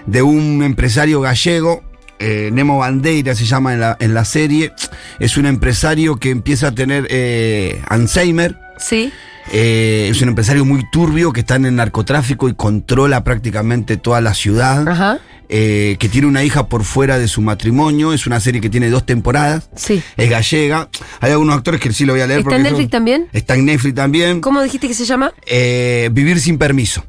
de 0.05 0.21
un 0.21 0.63
empresario 0.63 1.21
gallego. 1.21 1.83
eh, 2.19 2.49
Nemo 2.53 2.77
Bandeira 2.77 3.35
se 3.35 3.45
llama 3.45 3.73
en 3.73 3.79
la, 3.79 3.97
en 3.99 4.13
la 4.13 4.25
serie. 4.25 4.71
Es 5.19 5.37
un 5.37 5.45
empresario 5.45 6.17
que 6.17 6.29
empieza 6.29 6.67
a 6.67 6.71
tener 6.71 7.07
eh, 7.09 7.81
Alzheimer. 7.87 8.57
Sí. 8.77 9.11
Eh, 9.51 10.07
es 10.09 10.21
un 10.21 10.29
empresario 10.29 10.63
muy 10.63 10.89
turbio 10.89 11.33
que 11.33 11.41
está 11.41 11.55
en 11.55 11.65
el 11.65 11.75
narcotráfico 11.75 12.47
y 12.47 12.53
controla 12.53 13.25
prácticamente 13.25 13.97
toda 13.97 14.21
la 14.21 14.33
ciudad. 14.33 14.87
Ajá. 14.87 15.19
Eh, 15.49 15.97
que 15.99 16.09
tiene 16.09 16.27
una 16.27 16.43
hija 16.43 16.67
por 16.67 16.83
fuera 16.83 17.19
de 17.19 17.27
su 17.27 17.41
matrimonio. 17.41 18.13
Es 18.13 18.25
una 18.27 18.39
serie 18.39 18.61
que 18.61 18.69
tiene 18.69 18.89
dos 18.89 19.05
temporadas. 19.05 19.69
Sí. 19.75 20.01
Es 20.17 20.29
gallega. 20.29 20.89
Hay 21.19 21.31
algunos 21.31 21.55
actores 21.55 21.79
que 21.81 21.91
sí 21.93 22.05
lo 22.05 22.13
voy 22.13 22.21
a 22.21 22.27
leer. 22.27 22.39
¿Está 22.41 22.55
en 22.55 22.63
Netflix 22.63 22.83
son- 22.83 22.89
también? 22.91 23.27
Está 23.33 23.55
en 23.55 23.65
Netflix 23.65 23.95
también. 23.95 24.41
¿Cómo 24.41 24.61
dijiste 24.61 24.87
que 24.87 24.93
se 24.93 25.05
llama? 25.05 25.31
Eh, 25.45 26.09
Vivir 26.11 26.39
sin 26.39 26.57
permiso. 26.57 27.05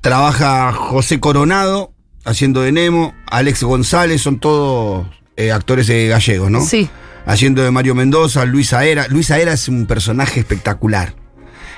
Trabaja 0.00 0.72
José 0.72 1.18
Coronado 1.20 1.92
haciendo 2.24 2.62
de 2.62 2.72
Nemo. 2.72 3.14
Alex 3.30 3.62
González, 3.62 4.22
son 4.22 4.38
todos 4.38 5.06
eh, 5.36 5.52
actores 5.52 5.88
gallegos, 5.88 6.50
¿no? 6.50 6.64
Sí. 6.64 6.88
Haciendo 7.26 7.62
de 7.62 7.70
Mario 7.72 7.94
Mendoza, 7.94 8.44
Luis 8.44 8.72
Aera. 8.72 9.06
Luis 9.08 9.30
Aera 9.30 9.52
es 9.52 9.68
un 9.68 9.86
personaje 9.86 10.40
espectacular. 10.40 11.14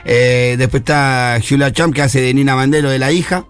Eh, 0.05 0.57
después 0.59 0.83
está 0.83 1.39
Julia 1.47 1.73
Champ, 1.73 1.95
que 1.95 2.03
hace 2.03 2.21
de 2.21 2.33
Nina 2.35 2.55
Mandelo, 2.55 2.91
de 2.91 2.99
la 2.99 3.13
hija. 3.13 3.47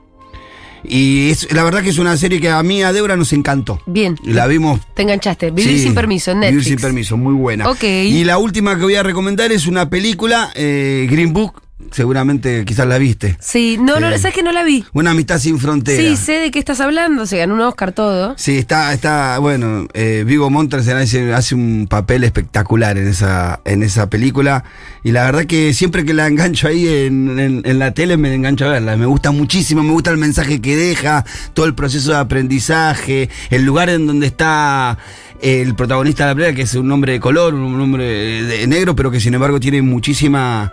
Y 0.85 1.30
es, 1.30 1.52
la 1.52 1.64
verdad 1.64 1.82
que 1.82 1.90
es 1.90 1.99
una 1.99 2.16
serie 2.16 2.40
que 2.40 2.50
a 2.50 2.62
mí, 2.62 2.82
a 2.82 2.92
Débora, 2.92 3.16
nos 3.16 3.32
encantó. 3.32 3.80
Bien. 3.87 4.16
La 4.25 4.47
vimos 4.47 4.80
Te 4.94 5.02
enganchaste. 5.02 5.50
Vivir 5.50 5.76
Sí, 5.76 5.82
sin 5.85 5.94
permiso 5.94 6.30
en 6.30 6.40
Netflix. 6.40 6.64
Vivir 6.64 6.78
sin 6.78 6.82
permiso, 6.82 7.16
muy 7.16 7.35
buena. 7.35 7.68
Ok. 7.68 7.85
Y 7.85 8.25
la 8.25 8.38
última 8.38 8.76
que 8.76 8.82
voy 8.82 8.94
a 8.94 9.02
recomendar 9.02 9.52
es 9.52 9.66
una 9.66 9.90
película, 9.90 10.50
eh, 10.54 11.06
Green 11.11 11.32
Book, 11.32 11.62
seguramente 11.92 12.64
quizás 12.64 12.87
la 12.87 12.99
viste. 12.99 13.37
Sí. 13.40 13.76
No, 13.80 14.00
no, 14.00 14.11
Sí. 14.12 14.18
¿sabes 14.18 14.35
que 14.35 14.42
no 14.42 14.52
la 14.52 14.64
vi? 14.64 14.85
Una 14.92 15.12
amistad 15.12 15.38
sin 15.38 15.58
frontera. 15.58 16.02
Sí, 16.02 16.16
sé 16.16 16.32
de 16.32 16.50
qué 16.50 16.58
estás 16.58 16.80
hablando. 16.80 17.26
Se 17.26 17.38
ganó 17.38 17.54
un 17.54 17.61
Oscar 17.61 17.92
todo. 17.92 18.35
Sí, 18.37 18.58
está, 18.58 18.92
está, 18.92 19.38
bueno, 19.38 19.87
eh, 19.94 20.25
Vigo 20.26 20.50
Montes 20.50 20.88
hace, 20.88 21.32
hace 21.32 21.54
un 21.54 21.87
papel 21.88 22.25
espectacular 22.25 22.99
en 22.99 23.08
esa, 23.08 23.61
en 23.64 23.82
esa 23.82 24.11
película. 24.11 24.64
Y 25.04 25.12
la 25.12 25.25
verdad 25.25 25.44
que 25.47 25.73
siempre 25.75 26.04
que 26.04 26.14
la 26.14 26.26
engancho 26.26 26.68
ahí 26.68 26.87
en, 26.88 27.38
en- 27.38 27.62
en 27.64 27.78
la 27.78 27.92
tele 27.94 28.16
me 28.16 28.35
engancho 28.35 28.66
a 28.66 28.68
verla. 28.70 28.97
Me 28.97 29.06
gusta 29.06 29.30
muchísimo, 29.30 29.82
me 29.82 29.92
gusta 29.92 30.11
el 30.11 30.18
mensaje 30.18 30.61
que 30.61 30.76
deja, 30.76 31.25
todo 31.54 31.66
el 31.66 31.75
proceso 31.75 32.11
de 32.11 32.18
aprendizaje, 32.18 33.28
el 33.50 33.64
lugar 33.64 33.88
en 33.88 34.06
donde 34.06 34.26
está 34.26 34.99
el 35.40 35.75
protagonista 35.76 36.25
de 36.25 36.30
la 36.30 36.35
película, 36.35 36.56
que 36.56 36.62
es 36.62 36.75
un 36.75 36.90
hombre 36.90 37.12
de 37.12 37.20
color, 37.20 37.54
un 37.54 37.80
hombre 37.80 38.42
de 38.42 38.66
negro, 38.66 38.97
pero 38.97 39.11
que 39.11 39.20
sin 39.20 39.35
embargo 39.35 39.61
tiene 39.61 39.80
muchísima 39.82 40.73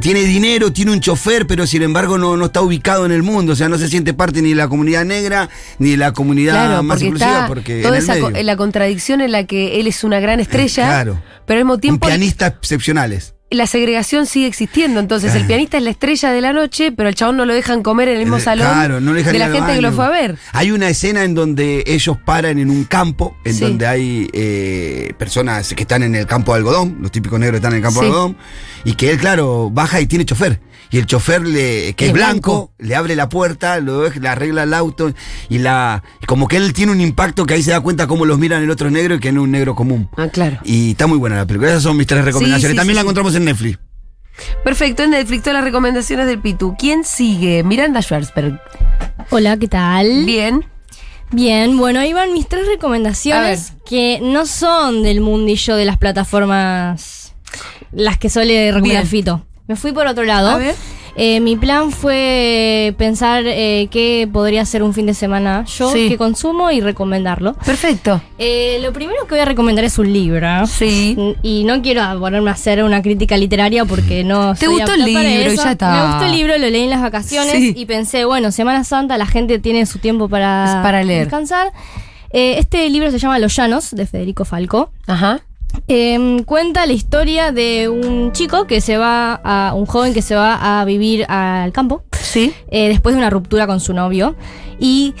tiene 0.00 0.20
dinero, 0.22 0.72
tiene 0.72 0.92
un 0.92 1.00
chofer, 1.00 1.46
pero 1.46 1.66
sin 1.66 1.82
embargo 1.82 2.18
no, 2.18 2.36
no 2.36 2.46
está 2.46 2.60
ubicado 2.62 3.04
en 3.06 3.12
el 3.12 3.22
mundo, 3.22 3.52
o 3.52 3.56
sea, 3.56 3.68
no 3.68 3.78
se 3.78 3.88
siente 3.88 4.14
parte 4.14 4.40
ni 4.42 4.50
de 4.50 4.54
la 4.56 4.68
comunidad 4.68 5.04
negra 5.04 5.48
ni 5.78 5.90
de 5.92 5.96
la 5.96 6.12
comunidad 6.12 6.52
Claro, 6.68 6.82
más 6.82 6.96
porque 6.96 7.06
inclusiva, 7.06 7.32
está 7.34 7.46
porque 7.48 7.82
toda 7.82 7.96
en 7.98 8.02
esa 8.02 8.18
co- 8.20 8.30
la 8.30 8.56
contradicción 8.56 9.20
en 9.20 9.32
la 9.32 9.44
que 9.44 9.80
él 9.80 9.86
es 9.86 10.02
una 10.04 10.20
gran 10.20 10.40
estrella, 10.40 10.86
Claro. 10.86 11.22
pero 11.46 11.58
al 11.58 11.64
mismo 11.64 11.74
un 11.74 11.80
tiempo 11.80 12.06
pianista 12.06 12.46
excepcionales. 12.48 13.33
La 13.54 13.66
segregación 13.66 14.26
sigue 14.26 14.46
existiendo. 14.46 15.00
Entonces, 15.00 15.34
el 15.34 15.46
pianista 15.46 15.76
es 15.76 15.82
la 15.82 15.90
estrella 15.90 16.30
de 16.32 16.40
la 16.40 16.52
noche, 16.52 16.92
pero 16.92 17.08
el 17.08 17.14
chabón 17.14 17.36
no 17.36 17.44
lo 17.46 17.54
dejan 17.54 17.82
comer 17.82 18.08
en 18.08 18.14
el 18.16 18.20
mismo 18.24 18.40
salón 18.40 18.66
claro, 18.66 19.00
no 19.00 19.12
de 19.12 19.22
la 19.38 19.48
gente 19.50 19.74
que 19.74 19.80
lo 19.82 19.92
fue 19.92 20.04
a 20.06 20.10
ver. 20.10 20.36
Hay 20.52 20.70
una 20.70 20.88
escena 20.88 21.24
en 21.24 21.34
donde 21.34 21.84
ellos 21.86 22.16
paran 22.24 22.58
en 22.58 22.70
un 22.70 22.84
campo, 22.84 23.36
en 23.44 23.54
Sí. 23.54 23.60
donde 23.60 23.86
hay 23.86 24.28
eh, 24.32 25.12
personas 25.18 25.72
que 25.74 25.82
están 25.82 26.02
en 26.02 26.14
el 26.14 26.26
campo 26.26 26.52
de 26.52 26.58
algodón, 26.58 26.98
los 27.00 27.10
típicos 27.10 27.38
negros 27.38 27.56
están 27.58 27.72
en 27.72 27.78
el 27.78 27.82
campo 27.82 28.00
Sí. 28.00 28.06
de 28.06 28.10
algodón, 28.12 28.36
y 28.84 28.94
que 28.94 29.10
él, 29.10 29.18
claro, 29.18 29.70
baja 29.70 30.00
y 30.00 30.06
tiene 30.06 30.24
chofer. 30.24 30.60
Y 30.90 30.98
el 30.98 31.06
chofer, 31.06 31.42
le, 31.42 31.94
que 31.94 32.04
Es 32.04 32.08
es 32.10 32.12
blanco, 32.12 32.52
blanco. 32.52 32.72
le 32.78 32.94
abre 32.94 33.16
la 33.16 33.28
puerta, 33.28 33.80
lo 33.80 34.08
le 34.08 34.28
arregla 34.28 34.62
el 34.62 34.74
auto, 34.74 35.12
y 35.48 35.58
la 35.58 36.02
y 36.22 36.26
como 36.26 36.46
que 36.48 36.56
él 36.56 36.72
tiene 36.72 36.92
un 36.92 37.00
impacto 37.00 37.46
que 37.46 37.54
ahí 37.54 37.62
se 37.62 37.70
da 37.72 37.80
cuenta 37.80 38.06
cómo 38.06 38.24
los 38.26 38.38
miran 38.38 38.62
el 38.62 38.70
otro 38.70 38.90
negro 38.90 39.14
y 39.16 39.20
que 39.20 39.32
no 39.32 39.40
es 39.40 39.44
un 39.44 39.50
negro 39.52 39.74
común. 39.74 40.08
Ah, 40.16 40.28
claro. 40.28 40.58
Y 40.64 40.92
está 40.92 41.06
muy 41.06 41.18
buena 41.18 41.36
la 41.36 41.46
película. 41.46 41.70
Esas 41.70 41.82
son 41.82 41.96
mis 41.96 42.06
tres 42.06 42.24
recomendaciones. 42.24 42.72
sí, 42.72 42.76
También 42.76 42.94
sí, 42.94 42.96
la 42.96 43.00
sí. 43.00 43.04
encontramos 43.04 43.34
en 43.34 43.44
Netflix. 43.44 43.78
Perfecto, 44.64 45.02
en 45.04 45.10
Netflix 45.10 45.42
todas 45.42 45.54
las 45.54 45.64
recomendaciones 45.64 46.26
del 46.26 46.40
Pitu. 46.40 46.74
¿Quién 46.78 47.04
sigue? 47.04 47.62
Miranda 47.62 48.02
Schwarzberg. 48.02 48.60
Hola, 49.30 49.56
¿qué 49.56 49.68
tal? 49.68 50.24
Bien. 50.24 50.64
Bien, 51.30 51.76
bueno, 51.76 52.00
ahí 52.00 52.12
van 52.12 52.32
mis 52.32 52.46
tres 52.48 52.66
recomendaciones 52.66 53.72
que 53.86 54.20
no 54.22 54.46
son 54.46 55.02
del 55.02 55.20
mundillo 55.20 55.74
de 55.76 55.84
las 55.84 55.98
plataformas, 55.98 57.34
las 57.92 58.18
que 58.18 58.28
suele 58.30 58.70
recomendar 58.72 59.02
Bien. 59.04 59.10
Fito. 59.10 59.46
Me 59.66 59.76
fui 59.76 59.92
por 59.92 60.06
otro 60.06 60.24
lado. 60.24 60.50
A 60.50 60.58
ver. 60.58 60.74
Eh, 61.16 61.38
mi 61.38 61.54
plan 61.54 61.92
fue 61.92 62.92
pensar 62.98 63.44
eh, 63.46 63.86
qué 63.92 64.28
podría 64.32 64.64
ser 64.64 64.82
un 64.82 64.92
fin 64.92 65.06
de 65.06 65.14
semana 65.14 65.64
yo, 65.64 65.92
Sí. 65.92 66.08
que 66.08 66.16
consumo 66.18 66.72
y 66.72 66.80
recomendarlo. 66.80 67.54
Perfecto. 67.64 68.20
Eh, 68.36 68.80
lo 68.82 68.92
primero 68.92 69.20
que 69.28 69.34
voy 69.34 69.38
a 69.38 69.44
recomendar 69.44 69.84
es 69.84 69.96
un 70.00 70.12
libro. 70.12 70.66
Sí. 70.66 71.16
Y 71.42 71.62
no 71.64 71.80
quiero 71.82 72.02
ponerme 72.18 72.50
a 72.50 72.54
hacer 72.54 72.82
una 72.82 73.00
crítica 73.00 73.36
literaria 73.36 73.84
porque 73.84 74.24
no 74.24 74.56
¿Te 74.56 74.66
gustó 74.66 74.92
el 74.94 75.04
libro 75.04 75.22
ya 75.54 75.70
está? 75.70 75.92
Me 75.92 76.08
gustó 76.10 76.24
el 76.24 76.32
libro, 76.32 76.58
lo 76.58 76.68
leí 76.68 76.82
en 76.82 76.90
las 76.90 77.00
vacaciones 77.00 77.52
Sí. 77.52 77.72
y 77.76 77.86
pensé, 77.86 78.24
bueno, 78.24 78.50
Semana 78.50 78.82
Santa 78.82 79.16
la 79.16 79.26
gente 79.26 79.60
tiene 79.60 79.86
su 79.86 80.00
tiempo 80.00 80.28
para, 80.28 80.80
Para 80.82 81.04
leer. 81.04 81.20
descansar. 81.26 81.72
Eh, 82.30 82.56
este 82.58 82.90
libro 82.90 83.12
se 83.12 83.20
llama 83.20 83.38
Los 83.38 83.54
Llanos, 83.54 83.92
de 83.92 84.04
Federico 84.06 84.44
Falco. 84.44 84.90
Ajá. 85.06 85.42
Eh, 85.88 86.42
cuenta 86.46 86.86
la 86.86 86.92
historia 86.92 87.52
de 87.52 87.88
un 87.88 88.32
chico 88.32 88.66
que 88.66 88.80
se 88.80 88.96
va 88.96 89.34
a. 89.44 89.74
un 89.74 89.86
joven 89.86 90.14
que 90.14 90.22
se 90.22 90.34
va 90.34 90.80
a 90.80 90.84
vivir 90.84 91.24
al 91.28 91.72
campo 91.72 92.02
Sí. 92.12 92.52
eh, 92.70 92.88
después 92.88 93.14
de 93.14 93.18
una 93.18 93.30
ruptura 93.30 93.66
con 93.66 93.80
su 93.80 93.92
novio. 93.92 94.34
Y 94.78 95.14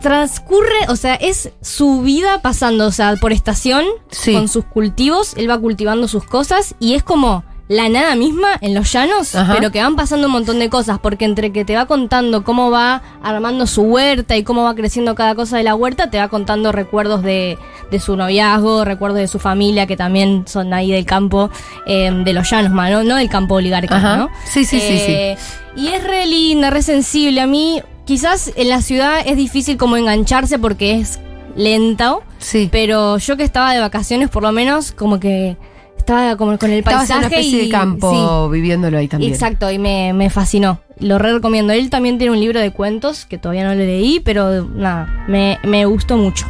transcurre, 0.00 0.88
o 0.88 0.96
sea, 0.96 1.14
es 1.14 1.50
su 1.60 2.00
vida 2.02 2.42
pasando, 2.42 2.86
o 2.86 2.90
sea, 2.92 3.14
por 3.20 3.32
estación, 3.32 3.84
Sí. 4.10 4.32
con 4.34 4.48
sus 4.48 4.64
cultivos, 4.64 5.34
él 5.36 5.48
va 5.48 5.58
cultivando 5.58 6.08
sus 6.08 6.24
cosas 6.24 6.74
y 6.80 6.94
es 6.94 7.02
como 7.04 7.44
la 7.66 7.88
nada 7.88 8.14
misma 8.14 8.48
en 8.60 8.74
los 8.74 8.92
llanos, 8.92 9.34
Ajá. 9.34 9.54
pero 9.54 9.70
que 9.72 9.82
van 9.82 9.96
pasando 9.96 10.26
un 10.26 10.32
montón 10.34 10.58
de 10.58 10.68
cosas, 10.68 10.98
porque 10.98 11.24
entre 11.24 11.50
que 11.50 11.64
te 11.64 11.74
va 11.74 11.86
contando 11.86 12.44
cómo 12.44 12.70
va 12.70 13.00
armando 13.22 13.66
su 13.66 13.82
huerta 13.82 14.36
y 14.36 14.42
cómo 14.42 14.64
va 14.64 14.74
creciendo 14.74 15.14
cada 15.14 15.34
cosa 15.34 15.56
de 15.56 15.62
la 15.62 15.74
huerta, 15.74 16.10
te 16.10 16.18
va 16.18 16.28
contando 16.28 16.72
recuerdos 16.72 17.22
de, 17.22 17.56
de 17.90 18.00
su 18.00 18.16
noviazgo, 18.16 18.84
recuerdos 18.84 19.18
de 19.18 19.28
su 19.28 19.38
familia, 19.38 19.86
que 19.86 19.96
también 19.96 20.44
son 20.46 20.74
ahí 20.74 20.92
del 20.92 21.06
campo, 21.06 21.48
eh, 21.86 22.10
de 22.24 22.32
los 22.34 22.50
llanos, 22.50 22.70
ma, 22.72 22.90
¿no? 22.90 23.16
del 23.16 23.30
campo 23.30 23.58
Ajá. 23.58 24.16
¿no? 24.18 24.28
Sí, 24.44 24.66
sí, 24.66 24.78
sí, 24.80 24.98
sí. 24.98 25.12
Eh, 25.12 25.36
Y 25.76 25.88
es 25.88 26.04
re 26.04 26.26
linda, 26.26 26.68
re 26.68 26.82
sensible. 26.82 27.40
A 27.40 27.46
mí, 27.46 27.80
quizás 28.04 28.52
en 28.56 28.68
la 28.68 28.82
ciudad 28.82 29.20
es 29.24 29.36
difícil 29.38 29.78
como 29.78 29.96
engancharse 29.96 30.58
porque 30.58 31.00
es 31.00 31.18
lento, 31.56 32.22
Sí. 32.38 32.68
pero 32.70 33.16
yo 33.18 33.36
que 33.38 33.44
estaba 33.44 33.72
de 33.72 33.80
vacaciones, 33.80 34.28
por 34.28 34.42
lo 34.42 34.52
menos, 34.52 34.92
como 34.92 35.18
que 35.18 35.56
estaba 36.04 36.36
como 36.36 36.58
con 36.58 36.70
el 36.70 36.78
Estabas 36.80 37.08
en 37.10 37.16
paisaje 37.16 37.18
una 37.26 37.36
especie 37.36 37.62
y 37.62 37.66
de 37.66 37.70
campo 37.70 38.48
viviéndolo 38.50 38.98
ahí 38.98 39.08
también. 39.08 39.32
exacto, 39.32 39.70
y 39.70 39.78
me, 39.78 40.12
me 40.12 40.30
fascinó. 40.30 40.80
Lo 41.00 41.18
re 41.18 41.32
recomiendo. 41.32 41.72
Él 41.72 41.90
también 41.90 42.18
tiene 42.18 42.32
un 42.32 42.40
libro 42.40 42.60
de 42.60 42.70
cuentos 42.70 43.24
que 43.26 43.38
todavía 43.38 43.64
no 43.64 43.74
lo 43.74 43.80
leí, 43.80 44.20
pero 44.20 44.64
nada, 44.64 45.24
me, 45.28 45.58
me 45.64 45.86
gustó 45.86 46.16
mucho. 46.16 46.46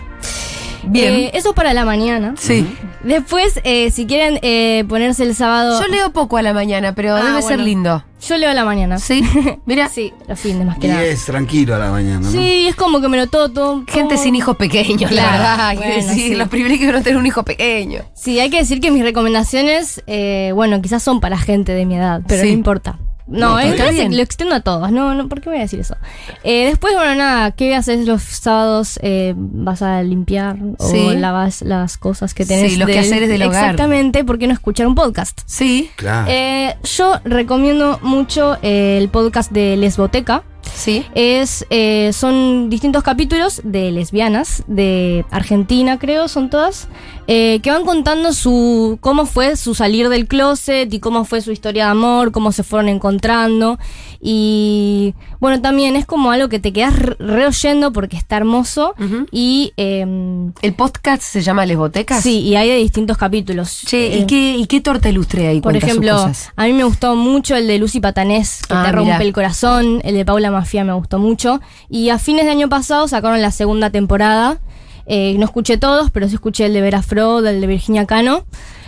Bien. 0.89 1.15
Eh, 1.15 1.31
eso 1.35 1.55
para 1.55 1.73
la 1.75 1.85
mañana. 1.85 2.35
sí. 2.39 2.67
Después, 3.05 3.61
eh, 3.65 3.91
si 3.91 4.07
quieren 4.07 4.39
eh, 4.41 4.83
ponerse 4.89 5.25
el 5.25 5.35
sábado. 5.35 5.79
Yo 5.79 5.89
leo 5.89 6.11
poco 6.13 6.39
a 6.39 6.43
la 6.43 6.55
mañana, 6.55 6.95
pero 6.95 7.15
Ah, 7.15 7.23
debe 7.23 7.43
ser 7.43 7.59
bueno. 7.59 7.65
lindo. 7.65 8.05
Yo 8.27 8.39
leo 8.39 8.49
a 8.51 8.55
la 8.55 8.65
mañana. 8.65 8.99
Sí. 8.99 9.23
Mira. 9.67 9.91
Sí, 9.91 10.15
los 10.27 10.41
fines 10.41 10.65
más 10.65 10.79
que 10.79 10.89
nada. 10.89 11.05
es 11.05 11.27
tranquilo 11.27 11.75
a 11.75 11.79
la 11.79 11.91
mañana, 11.91 12.21
¿no? 12.21 12.31
Sí, 12.31 12.67
es 12.67 12.75
como 12.75 13.03
que 13.03 13.09
me 13.09 13.19
lo 13.19 13.27
todo, 13.27 13.51
todo- 13.51 13.85
Gente 13.89 14.17
sin 14.17 14.35
hijos 14.35 14.57
pequeños, 14.57 15.11
la 15.13 15.23
Claro, 15.23 15.33
verdad. 15.33 15.69
hay 15.69 15.77
que 15.77 15.85
bueno, 15.87 16.03
decir, 16.07 16.29
sí. 16.29 16.35
los 16.35 16.49
privilegios 16.49 16.87
de 16.93 16.99
no 16.99 17.03
tener 17.05 17.19
un 17.19 17.27
hijo 17.27 17.43
pequeño. 17.43 18.01
Sí, 18.15 18.41
hay 18.41 18.49
que 18.49 18.57
decir 18.57 18.81
que 18.81 18.91
mis 18.91 19.03
recomendaciones, 19.03 20.03
eh, 20.07 20.53
bueno, 20.55 20.81
quizás 20.81 21.03
son 21.03 21.21
para 21.21 21.37
gente 21.37 21.73
de 21.75 21.85
mi 21.85 21.97
edad, 21.97 22.23
pero 22.27 22.41
Sí. 22.41 22.49
no 22.49 22.55
importa. 22.55 22.99
No, 23.27 23.59
No, 23.59 24.11
lo 24.11 24.23
extiendo 24.23 24.55
a 24.55 24.61
todos. 24.61 24.91
No, 24.93 25.15
no, 25.15 25.29
¿por 25.29 25.41
qué 25.41 25.49
voy 25.49 25.59
a 25.59 25.63
decir 25.63 25.81
eso? 25.81 25.97
Eh, 26.43 26.67
después, 26.67 26.95
bueno, 26.95 27.15
nada, 27.15 27.53
¿qué 27.53 27.75
haces 27.75 28.07
los 28.07 28.23
sábados? 28.23 28.99
Eh, 29.03 29.33
¿Vas 29.37 29.81
a 29.81 30.03
limpiar 30.03 30.57
Sí. 30.79 30.99
o 30.99 31.13
lavas 31.15 31.63
las 31.63 31.97
cosas 31.97 32.35
que 32.35 32.45
tenés? 32.45 32.73
Sí, 32.73 32.77
los 32.79 32.87
quehaceres 32.89 33.29
del 33.31 33.43
hogar. 33.43 33.63
Exactamente, 33.65 34.25
¿por 34.25 34.39
qué 34.39 34.47
no 34.47 34.53
escuchar 34.53 34.87
un 34.87 34.95
podcast? 34.95 35.41
Sí. 35.47 35.91
Claro. 35.97 36.27
Eh, 36.31 36.77
yo 36.85 37.19
recomiendo 37.25 37.99
mucho 38.03 38.59
el 38.63 39.09
podcast 39.09 39.51
de 39.53 39.77
Lesboteca. 39.77 40.43
Sí. 40.75 41.05
Es, 41.15 41.65
eh, 41.71 42.11
son 42.13 42.69
distintos 42.69 43.03
capítulos 43.03 43.61
de 43.65 43.91
lesbianas 43.93 44.63
de 44.67 45.25
Argentina, 45.31 45.99
creo, 45.99 46.27
son 46.29 46.51
todas, 46.51 46.89
eh, 47.29 47.61
que 47.63 47.71
van 47.71 47.85
contando 47.85 48.33
su 48.33 48.99
cómo 49.01 49.25
fue 49.25 49.57
su 49.57 49.75
salir 49.75 50.09
del 50.09 50.27
closet 50.27 50.93
y 50.93 50.99
cómo 51.01 51.25
fue 51.25 51.41
su 51.41 51.53
historia 51.53 51.85
de 51.87 51.91
amor, 51.93 52.33
cómo 52.33 52.51
se 52.53 52.63
fueron 52.65 52.89
encontrando. 52.89 53.79
Y 54.27 55.15
bueno, 55.39 55.61
también 55.61 55.97
es 55.97 56.07
como 56.07 56.31
algo 56.31 56.49
que 56.49 56.59
te 56.59 56.73
quedas 56.73 56.99
re- 56.99 57.17
reoyendo 57.19 57.93
porque 57.93 58.17
está 58.17 58.37
hermoso. 58.39 58.95
Y 59.31 59.73
em, 59.77 60.53
¿El 60.63 60.73
podcast 60.75 61.23
se 61.23 61.43
llama 61.43 61.67
Les 61.67 61.77
Botecas? 61.77 62.23
sí, 62.23 62.41
y 62.41 62.57
hay 62.57 62.69
de 62.71 62.77
distintos 62.77 63.17
capítulos. 63.19 63.83
Che, 63.87 64.15
Eh, 64.15 64.19
¿y, 64.21 64.27
qué, 64.27 64.57
¿y 64.57 64.67
qué 64.67 64.81
torta 64.81 65.09
ilustre 65.09 65.47
ahí? 65.49 65.61
por 65.61 65.77
ejemplo, 65.77 66.13
cosas. 66.13 66.51
a 66.57 66.65
mí 66.65 66.73
me 66.73 66.85
gustó 66.85 67.15
mucho 67.17 67.55
el 67.55 67.67
de 67.67 67.79
Lucy 67.79 68.01
Patanés, 68.01 68.63
que 68.67 68.75
Ah, 68.75 68.85
te 68.87 68.93
rompe 68.93 69.13
mirá. 69.13 69.23
el 69.23 69.33
corazón. 69.33 70.01
El 70.05 70.15
de 70.15 70.25
Paula 70.25 70.51
Me 70.73 70.93
gustó 70.93 71.19
mucho. 71.19 71.61
Y 71.89 72.09
a 72.11 72.19
fines 72.19 72.45
de 72.45 72.51
año 72.51 72.69
pasado 72.69 73.07
sacaron 73.09 73.41
la 73.43 73.51
segunda 73.51 73.91
temporada. 73.91 74.61
Eh, 75.07 75.37
no 75.39 75.45
escuché 75.45 75.77
todos, 75.77 76.11
pero 76.11 76.29
sí 76.29 76.35
escuché 76.35 76.67
el 76.67 76.73
de 76.73 76.81
Vera 76.81 77.03
Frod, 77.03 77.47
el 77.47 77.61
de 77.61 77.67
Virginia 77.67 78.07
Cano. 78.07 78.45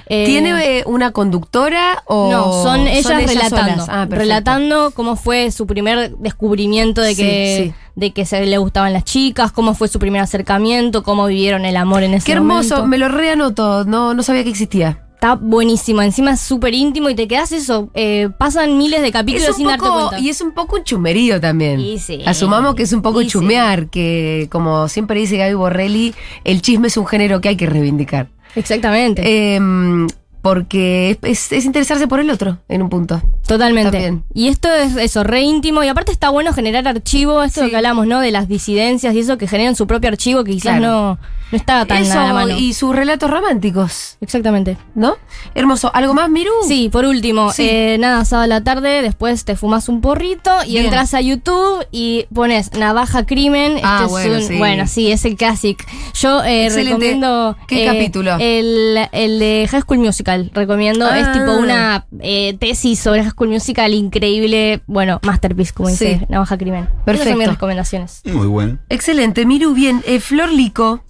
Eh, 0.09 0.25
¿Tiene 0.25 0.79
eh, 0.79 0.85
una 0.87 1.11
conductora 1.11 2.05
o.? 2.07 2.31
no, 2.31 2.63
son 2.63 2.87
ellas, 2.87 3.27
relatando. 3.27 3.73
solas? 3.73 3.89
Ah, 3.89 4.07
perfecto. 4.09 4.17
relatando 4.17 4.91
cómo 4.93 5.17
fue 5.17 5.51
su 5.51 5.67
primer 5.67 6.17
descubrimiento 6.19 7.01
de 7.03 7.17
que, 7.17 7.65
sí. 7.67 7.75
de 7.97 8.13
que 8.13 8.25
se 8.25 8.47
le 8.47 8.57
gustaban 8.59 8.93
las 8.93 9.03
chicas, 9.03 9.51
cómo 9.51 9.75
fue 9.75 9.89
su 9.89 9.99
primer 9.99 10.23
acercamiento, 10.23 11.03
cómo 11.03 11.27
vivieron 11.27 11.65
el 11.65 11.77
amor 11.77 12.05
en 12.05 12.15
ese 12.15 12.27
Qué 12.27 12.33
hermoso, 12.33 12.77
momento. 12.77 12.87
me 12.87 12.99
lo 12.99 13.09
reanoto. 13.09 13.85
No, 13.85 14.15
no 14.15 14.23
sabía 14.23 14.45
que 14.45 14.51
existía. 14.51 15.06
Está 15.17 15.35
buenísimo, 15.35 16.03
encima 16.03 16.33
es 16.33 16.41
súper 16.41 16.75
íntimo 16.75 17.09
y 17.09 17.15
te 17.15 17.27
quedas 17.27 17.51
eso. 17.51 17.89
eh, 17.95 18.29
pasan 18.39 18.77
miles 18.77 19.01
de 19.01 19.11
capítulos 19.11 19.57
sin 19.57 19.67
darte 19.67 19.89
cuenta. 19.89 20.19
y 20.21 20.29
es 20.29 20.41
un 20.43 20.53
poco 20.53 20.77
un 20.77 20.85
chumerío 20.85 21.41
también. 21.41 21.81
Y 21.81 21.99
sí. 21.99 22.21
Asumamos 22.27 22.75
que 22.75 22.83
es 22.83 22.93
un 22.93 23.01
poco 23.03 23.21
sí. 23.23 23.27
chumear, 23.29 23.89
que 23.89 24.47
como 24.51 24.89
siempre 24.89 25.19
dice 25.19 25.39
Gaby 25.39 25.55
Borrelli, 25.55 26.15
el 26.45 26.61
chisme 26.61 26.89
es 26.89 26.97
un 26.99 27.07
género 27.07 27.41
que 27.41 27.49
hay 27.49 27.57
que 27.57 27.67
reivindicar. 27.67 28.29
Exactamente. 28.55 29.55
Em, 29.57 30.07
porque 30.43 31.11
es, 31.11 31.19
es- 31.23 31.53
es 31.53 31.65
interesarse 31.65 32.07
por 32.07 32.21
el 32.21 32.31
otro, 32.31 32.59
en 32.69 32.83
un 32.83 32.89
punto. 32.89 33.21
Totalmente. 33.49 33.91
también. 33.91 34.23
Y 34.35 34.49
esto 34.49 34.73
es 34.73 34.97
eso, 34.97 35.25
re 35.25 35.41
íntimo. 35.41 35.83
Y 35.83 35.89
aparte 35.89 36.13
está 36.13 36.29
bueno 36.31 36.53
generar 36.53 36.87
archivo, 36.87 37.43
esto 37.43 37.65
Sí. 37.65 37.71
que 37.71 37.77
hablamos, 37.77 38.07
¿no? 38.07 38.21
De 38.21 38.31
las 38.31 38.47
disidencias 38.49 39.15
y 39.15 39.21
eso, 39.21 39.39
que 39.39 39.49
generan 39.49 39.75
su 39.77 39.87
propio 39.89 40.09
archivo 40.09 40.45
que 40.45 40.53
quizás 40.53 40.79
Claro. 40.79 40.87
no, 40.87 41.19
no 41.53 41.57
está 41.59 41.85
tan 41.87 41.99
a 41.99 42.01
la 42.01 42.07
Eso, 42.07 42.35
mano. 42.35 42.59
y 42.59 42.73
sus 42.75 42.95
relatos 42.95 43.31
románticos, 43.31 44.17
Exactamente. 44.21 44.77
¿no? 44.95 45.17
Hermoso. 45.55 45.91
¿Algo 45.95 46.13
más, 46.15 46.29
Miru? 46.29 46.51
Sí, 46.67 46.89
por 46.91 47.05
último, 47.05 47.53
Sí. 47.53 47.67
eh, 47.69 47.97
nada, 47.99 48.25
sábado 48.25 48.45
a 48.45 48.49
la 48.49 48.65
tarde, 48.65 49.03
después 49.03 49.45
te 49.45 49.55
fumas 49.57 49.89
un 49.89 50.01
porrito 50.01 50.51
y 50.67 50.73
Bien. 50.73 50.87
entras 50.87 51.15
a 51.15 51.21
YouTube 51.21 51.87
y 51.93 52.27
pones 52.35 52.73
Navaja 52.73 53.25
Crimen. 53.27 53.79
Ah, 53.83 54.03
Este 54.03 54.05
es 54.05 54.11
bueno, 54.11 54.35
un- 54.37 54.43
sí. 54.49 54.59
bueno, 54.59 54.87
sí, 54.87 55.13
es 55.13 55.25
el 55.25 55.37
classic. 55.37 55.87
Yo 56.15 56.43
eh, 56.45 56.69
recomiendo. 56.71 57.57
¿Qué 57.69 57.85
eh, 57.85 57.87
capítulo? 57.87 58.37
El, 58.41 58.99
el 59.13 59.39
de 59.39 59.69
High 59.71 59.83
School 59.83 59.99
Musical. 59.99 60.51
Recomiendo. 60.53 61.09
Es 61.13 61.27
Ah. 61.27 61.33
tipo 61.33 61.53
una 61.53 62.07
eh, 62.21 62.57
tesis 62.59 62.99
sobre 62.99 63.23
High 63.23 63.31
School 63.33 63.49
Musical 63.51 63.95
increíble. 63.95 64.83
Bueno, 64.87 65.21
masterpiece, 65.23 65.73
como 65.73 65.89
dice 65.89 66.19
Sí. 66.21 66.27
Navaja 66.29 66.59
Crimen. 66.59 66.85
Esas 66.85 67.05
Perfecto. 67.05 67.31
son 67.31 67.39
mis 67.39 67.49
recomendaciones. 67.49 68.23
Muy 68.25 68.47
bueno. 68.47 68.79
Excelente, 68.89 69.47
Miru, 69.47 69.75
bien. 69.75 70.03
Eh, 70.07 70.21
Flor 70.21 70.51
Lico, 70.51 71.03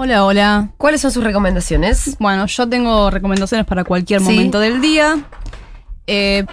Hola, 0.00 0.24
hola. 0.24 0.70
¿cuáles 0.76 1.00
son 1.00 1.10
sus 1.10 1.24
recomendaciones? 1.24 2.16
Bueno, 2.20 2.46
yo 2.46 2.68
tengo 2.68 3.10
recomendaciones 3.10 3.66
para 3.66 3.82
cualquier 3.82 4.20
Sí. 4.20 4.26
momento 4.26 4.60
del 4.60 4.80
día. 4.80 5.18
Eh, 6.06 6.46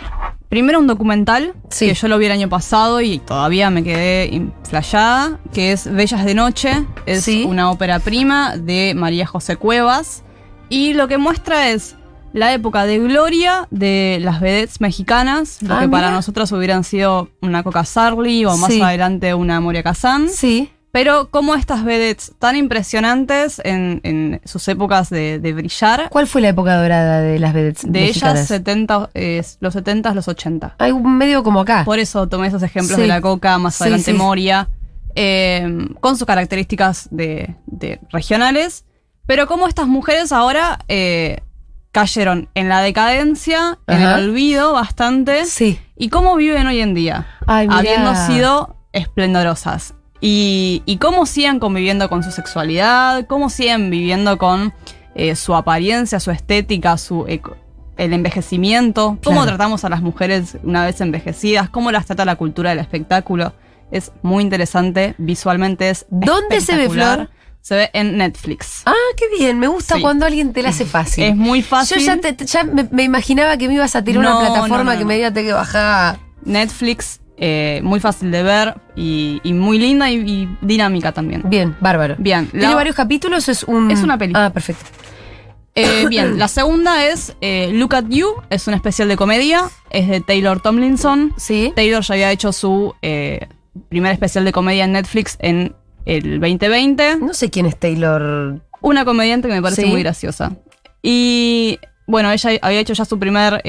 primero 0.49 0.79
un 0.79 0.87
documental 0.87 1.53
Sí. 1.69 1.85
que 1.87 1.93
yo 1.93 2.07
lo 2.07 2.17
vi 2.17 2.25
el 2.25 2.31
año 2.31 2.49
pasado 2.49 3.01
y 3.01 3.19
todavía 3.19 3.69
me 3.69 3.83
quedé 3.83 4.47
flayada, 4.67 5.39
que 5.53 5.71
es 5.73 5.91
Bellas 5.93 6.25
de 6.25 6.33
Noche. 6.33 6.85
Es 7.05 7.23
Sí. 7.25 7.45
una 7.47 7.69
ópera 7.69 7.99
prima 7.99 8.57
de 8.57 8.93
María 8.95 9.27
José 9.27 9.57
Cuevas. 9.57 10.23
Y 10.69 10.93
lo 10.93 11.07
que 11.07 11.19
muestra 11.19 11.69
es 11.69 11.95
la 12.33 12.51
época 12.51 12.85
de 12.85 12.97
gloria 12.97 13.67
de 13.69 14.17
las 14.21 14.41
vedettes 14.41 14.81
mexicanas, 14.81 15.61
lo 15.61 15.75
Ah, 15.75 15.81
que 15.81 15.87
para 15.89 16.09
nosotros 16.09 16.51
hubieran 16.51 16.83
sido 16.83 17.29
una 17.43 17.61
Coca 17.61 17.85
Sarli 17.85 18.43
o 18.45 18.57
más 18.57 18.73
Sí. 18.73 18.81
adelante 18.81 19.35
una 19.35 19.59
Moria 19.61 19.83
Kazan. 19.83 20.29
Sí. 20.29 20.71
Pero 20.95 21.29
como 21.29 21.55
estas 21.55 21.83
vedettes 21.83 22.31
tan 22.39 22.55
impresionantes 22.55 23.59
en, 23.65 23.99
en 24.03 24.39
sus 24.45 24.65
épocas 24.69 25.09
de, 25.09 25.39
de 25.39 25.51
brillar, 25.51 26.07
¿Cuál 26.09 26.25
fue 26.25 26.39
la 26.39 26.47
época 26.47 26.77
dorada 26.81 27.19
de 27.19 27.37
las 27.37 27.53
vedettes 27.53 27.83
de 27.83 27.99
mexicanas? 27.99 28.35
ellas 28.37 28.47
70, 28.47 29.09
eh, 29.13 29.43
los 29.59 29.73
70, 29.73 30.13
los 30.13 30.27
80. 30.29 30.75
Hay 30.79 30.91
un 30.91 31.17
medio 31.17 31.43
como 31.43 31.59
acá. 31.59 31.83
Por 31.83 31.99
eso 31.99 32.29
tomé 32.29 32.47
esos 32.47 32.63
ejemplos 32.63 32.95
Sí. 32.95 33.01
de 33.01 33.07
la 33.09 33.19
Coca, 33.19 33.57
más 33.57 33.75
Sí, 33.75 33.83
adelante 33.83 34.11
sí. 34.13 34.17
Moria, 34.17 34.69
eh, 35.15 35.85
con 35.99 36.15
sus 36.15 36.25
características 36.25 37.09
de, 37.11 37.55
de 37.65 37.99
regionales. 38.11 38.85
Pero 39.27 39.47
como 39.47 39.67
estas 39.67 39.87
mujeres 39.87 40.31
ahora 40.31 40.79
eh, 40.87 41.41
cayeron 41.91 42.47
en 42.55 42.69
la 42.69 42.79
decadencia, 42.79 43.79
en 43.87 44.01
el 44.01 44.13
olvido 44.29 44.71
bastante, 44.71 45.43
Sí. 45.43 45.77
y 45.97 46.07
cómo 46.07 46.37
viven 46.37 46.67
hoy 46.67 46.79
en 46.79 46.93
día, 46.93 47.27
Ay, 47.47 47.67
habiendo 47.69 48.15
sido 48.15 48.77
esplendorosas. 48.93 49.93
Y, 50.21 50.81
y 50.85 50.97
cómo 50.97 51.25
siguen 51.25 51.59
conviviendo 51.59 52.09
con 52.09 52.23
su 52.23 52.31
sexualidad, 52.31 53.25
cómo 53.27 53.49
siguen 53.49 53.89
viviendo 53.89 54.37
con 54.37 54.73
eh, 55.13 55.35
su 55.35 55.55
apariencia, 55.55 56.19
su 56.19 56.31
estética, 56.31 56.97
su 56.97 57.25
eco- 57.27 57.57
el 57.97 58.11
envejecimiento, 58.13 59.17
cómo 59.23 59.37
Claro. 59.41 59.47
tratamos 59.47 59.85
a 59.85 59.89
las 59.89 60.01
mujeres 60.01 60.57
una 60.63 60.83
vez 60.85 60.99
envejecidas, 61.01 61.69
cómo 61.69 61.91
las 61.91 62.05
trata 62.05 62.25
la 62.25 62.35
cultura 62.37 62.71
del 62.71 62.79
espectáculo. 62.79 63.53
Es 63.91 64.11
muy 64.23 64.43
interesante, 64.43 65.15
visualmente 65.17 65.89
es 65.89 66.05
¿Dónde 66.09 66.59
se 66.61 66.75
ve. 66.75 66.89
Flor? 66.89 67.29
Se 67.61 67.75
ve 67.75 67.89
en 67.93 68.17
Netflix. 68.17 68.81
Ah, 68.85 68.93
qué 69.17 69.25
bien. 69.39 69.57
Me 69.59 69.67
gusta 69.67 69.95
Sí. 69.95 70.01
cuando 70.01 70.25
alguien 70.25 70.53
te 70.53 70.61
la 70.61 70.69
hace 70.69 70.85
fácil. 70.85 71.23
Es 71.23 71.35
muy 71.35 71.61
fácil. 71.61 71.97
Yo 71.99 72.05
ya, 72.05 72.17
te- 72.19 72.45
ya 72.45 72.63
me, 72.63 72.87
me 72.91 73.03
imaginaba 73.03 73.57
que 73.57 73.67
me 73.67 73.75
ibas 73.75 73.95
a 73.95 74.03
tirar 74.03 74.23
No, 74.23 74.37
una 74.37 74.47
plataforma 74.47 74.83
no, 74.83 74.93
no, 74.93 74.97
que 74.99 75.05
me 75.05 75.15
diga 75.15 75.31
te 75.31 75.43
que 75.43 75.53
bajar. 75.53 76.19
Netflix, 76.43 77.21
eh, 77.37 77.81
muy 77.83 77.99
fácil 77.99 78.31
de 78.31 78.43
ver 78.43 78.75
y, 78.95 79.39
y 79.43 79.53
muy 79.53 79.77
linda 79.77 80.09
y, 80.11 80.15
y 80.19 80.57
dinámica 80.61 81.11
también. 81.11 81.43
Bien, 81.45 81.75
bárbaro. 81.79 82.15
Bien, 82.17 82.47
¿Tiene 82.47 82.67
la- 82.69 82.75
varios 82.75 82.95
capítulos 82.95 83.47
es 83.49 83.63
un...? 83.63 83.91
Es 83.91 84.01
una 84.03 84.17
peli. 84.17 84.33
Ah, 84.35 84.51
perfecto. 84.53 84.85
Eh, 85.75 86.05
bien, 86.09 86.39
la 86.39 86.47
segunda 86.47 87.05
es 87.05 87.35
eh, 87.41 87.71
Look 87.73 87.95
at 87.95 88.05
You, 88.07 88.27
es 88.49 88.67
un 88.67 88.73
especial 88.73 89.07
de 89.09 89.17
comedia, 89.17 89.63
es 89.89 90.07
de 90.07 90.21
Taylor 90.21 90.61
Tomlinson. 90.61 91.33
Sí. 91.37 91.73
Taylor 91.75 92.01
ya 92.03 92.13
había 92.13 92.31
hecho 92.31 92.53
su 92.53 92.93
primer 93.89 94.13
especial 94.13 94.45
de 94.45 94.51
comedia 94.53 94.85
en 94.85 94.93
Netflix 94.93 95.37
en 95.41 95.75
el 96.05 96.39
2020. 96.39 97.17
No 97.17 97.33
sé 97.33 97.49
quién 97.49 97.65
es 97.65 97.77
Taylor. 97.77 98.61
Una 98.81 99.03
comediante 99.03 99.47
que 99.49 99.53
me 99.55 99.61
parece 99.61 99.81
Sí. 99.81 99.87
muy 99.89 100.01
graciosa. 100.03 100.53
Y 101.01 101.79
bueno, 102.07 102.31
ella 102.31 102.51
había 102.61 102.79
hecho 102.79 102.93
ya 102.93 103.03
su 103.03 103.19
primer 103.19 103.61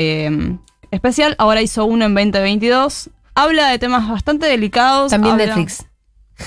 especial, 0.90 1.34
ahora 1.38 1.60
hizo 1.62 1.84
uno 1.84 2.04
en 2.04 2.14
2022. 2.14 3.10
Habla 3.36 3.68
de 3.68 3.78
temas 3.78 4.08
bastante 4.08 4.46
delicados. 4.46 5.10
También 5.12 5.34
habla- 5.34 5.46
Netflix. 5.46 5.86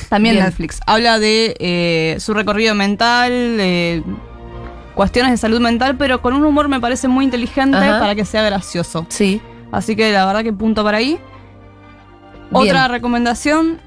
También 0.10 0.36
Bien. 0.36 0.45
Netflix. 0.45 0.80
Habla 0.86 1.17
de 1.19 1.56
eh, 1.60 2.17
su 2.19 2.34
recorrido 2.34 2.75
mental, 2.75 3.32
eh, 3.32 4.04
cuestiones 4.95 5.32
de 5.32 5.38
salud 5.38 5.62
mental, 5.62 5.97
pero 5.97 6.21
con 6.21 6.34
un 6.34 6.43
humor 6.43 6.67
me 6.67 6.80
parece 6.80 7.08
muy 7.08 7.25
inteligente 7.25 7.78
Ajá. 7.78 7.99
para 7.99 8.15
que 8.15 8.25
sea 8.25 8.43
gracioso. 8.43 9.06
Sí. 9.10 9.41
Así 9.71 9.95
que 9.95 10.12
la 10.12 10.25
verdad 10.25 10.43
que 10.43 10.52
punto 10.52 10.84
para 10.84 10.97
ahí. 10.97 11.12
Bien. 11.13 11.21
Otra 12.52 12.88
recomendación, 12.88 13.80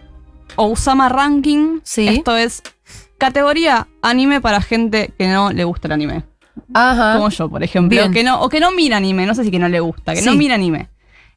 Osama 0.57 1.09
Ranking. 1.09 1.81
Sí. 1.83 2.07
Esto 2.09 2.37
es 2.37 2.63
categoría 3.19 3.89
anime 4.01 4.41
para 4.41 4.61
gente 4.61 5.13
que 5.19 5.29
no 5.29 5.53
le 5.53 5.65
gusta 5.65 5.89
el 5.89 5.93
anime. 5.93 6.25
Ajá. 6.75 7.15
Como 7.15 7.29
yo, 7.31 7.49
por 7.49 7.63
ejemplo. 7.63 7.99
Bien. 7.99 8.13
Que 8.13 8.23
no, 8.25 8.41
o 8.41 8.49
que 8.49 8.61
no 8.61 8.71
mira 8.73 8.97
anime, 8.97 9.27
no 9.27 9.35
sé 9.35 9.45
si 9.45 9.51
que 9.51 9.59
no 9.59 9.69
le 9.69 9.81
gusta, 9.81 10.15
que 10.15 10.23
no 10.23 10.35
mira 10.35 10.55
anime. 10.55 10.89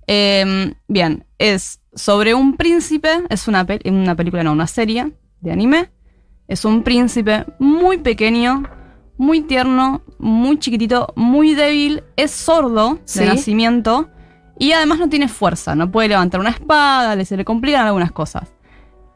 Eh, 0.07 0.73
bien, 0.87 1.24
es 1.39 1.81
sobre 1.93 2.33
un 2.33 2.55
príncipe, 2.57 3.09
es 3.29 3.47
una, 3.47 3.65
pe- 3.65 3.81
una 3.85 4.15
película, 4.15 4.43
no, 4.43 4.51
una 4.51 4.67
serie 4.67 5.13
de 5.41 5.51
anime. 5.51 5.91
Es 6.47 6.63
un 6.65 6.83
príncipe 6.83 7.45
muy 7.59 7.97
pequeño, 7.97 8.63
muy 9.17 9.41
tierno, 9.41 10.01
muy 10.19 10.59
chiquitito, 10.59 11.13
muy 11.15 11.55
débil, 11.55 12.03
es 12.17 12.31
sordo 12.31 12.99
Sí. 13.05 13.19
de 13.19 13.25
nacimiento 13.27 14.09
y 14.59 14.71
además 14.73 14.99
no 14.99 15.09
tiene 15.09 15.27
fuerza, 15.27 15.73
no 15.75 15.91
puede 15.91 16.09
levantar 16.09 16.39
una 16.39 16.51
espada, 16.51 17.15
le, 17.15 17.25
se 17.25 17.35
le 17.37 17.43
complican 17.45 17.85
algunas 17.87 18.11
cosas. 18.11 18.53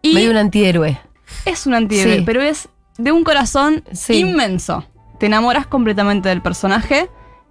Y 0.01 0.13
Medio 0.13 0.31
un 0.31 0.37
antihéroe. 0.37 0.99
es 1.45 1.67
un 1.67 1.73
antihéroe, 1.75 2.17
Sí. 2.19 2.23
pero 2.25 2.41
es 2.41 2.69
de 2.97 3.11
un 3.11 3.23
corazón 3.23 3.83
Sí. 3.91 4.19
inmenso. 4.19 4.85
Te 5.19 5.25
enamoras 5.27 5.67
completamente 5.67 6.29
del 6.29 6.41
personaje. 6.41 7.09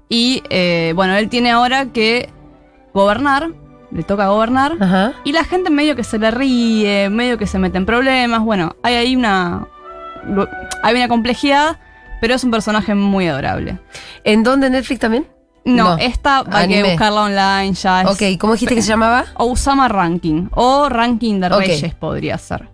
Y 0.08 0.42
eh, 0.48 0.92
bueno, 0.96 1.14
él 1.16 1.28
tiene 1.28 1.50
ahora 1.50 1.92
que 1.92 2.30
gobernar. 2.94 3.50
Le 3.90 4.02
toca 4.02 4.28
gobernar. 4.28 4.76
Ajá. 4.80 5.12
Y 5.24 5.32
la 5.32 5.44
gente 5.44 5.70
medio 5.70 5.96
que 5.96 6.04
se 6.04 6.18
le 6.18 6.30
ríe, 6.30 7.08
medio 7.10 7.38
que 7.38 7.46
se 7.46 7.58
mete 7.58 7.78
en 7.78 7.86
problemas. 7.86 8.40
Bueno, 8.42 8.76
hay 8.82 8.94
ahí 8.96 9.16
una. 9.16 9.66
Hay 10.82 10.94
una 10.94 11.08
complejidad, 11.08 11.78
pero 12.20 12.34
es 12.34 12.44
un 12.44 12.50
personaje 12.50 12.94
muy 12.94 13.26
adorable. 13.28 13.78
¿En 14.24 14.42
dónde? 14.42 14.68
¿Netflix 14.68 15.00
también? 15.00 15.26
No, 15.64 15.96
No. 15.96 15.98
esta 15.98 16.44
hay 16.50 16.68
que 16.68 16.82
buscarla 16.82 17.22
online 17.22 17.72
ya. 17.74 18.02
es- 18.02 18.08
Ok, 18.10 18.38
¿cómo 18.38 18.54
dijiste 18.54 18.74
que 18.74 18.82
se 18.82 18.88
llamaba? 18.88 19.24
Osama 19.36 19.88
Ranking. 19.88 20.48
O 20.52 20.88
Ranking 20.88 21.40
de. 21.40 21.48
Reyes 21.48 21.94
podría 21.94 22.36
ser. 22.38 22.68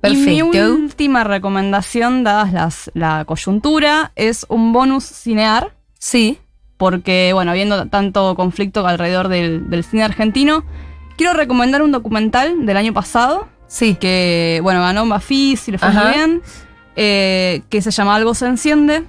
Perfecto. 0.00 0.30
Y 0.30 0.34
mi 0.34 0.42
última 0.60 1.24
recomendación, 1.24 2.22
dadas 2.22 2.52
las, 2.52 2.90
la 2.94 3.24
coyuntura, 3.24 4.12
es 4.14 4.46
un 4.48 4.72
bonus 4.72 5.04
cinear. 5.04 5.74
Sí. 5.98 6.38
Porque, 6.76 7.30
bueno, 7.32 7.50
habiendo 7.52 7.86
tanto 7.86 8.34
conflicto 8.34 8.86
alrededor 8.86 9.28
del, 9.28 9.70
del 9.70 9.82
cine 9.84 10.02
argentino, 10.02 10.64
quiero 11.16 11.32
recomendar 11.32 11.82
un 11.82 11.92
documental 11.92 12.66
del 12.66 12.76
año 12.76 12.92
pasado 12.92 13.48
Sí. 13.68 13.94
que, 13.94 14.60
bueno, 14.62 14.80
ganó 14.80 15.02
un 15.02 15.08
Bafis 15.08 15.66
y 15.68 15.72
le 15.72 15.78
fue 15.78 15.90
muy 15.90 16.12
bien, 16.12 16.42
eh, 16.96 17.62
que 17.68 17.82
se 17.82 17.90
llama 17.90 18.14
Algo 18.14 18.34
se 18.34 18.46
enciende, 18.46 19.04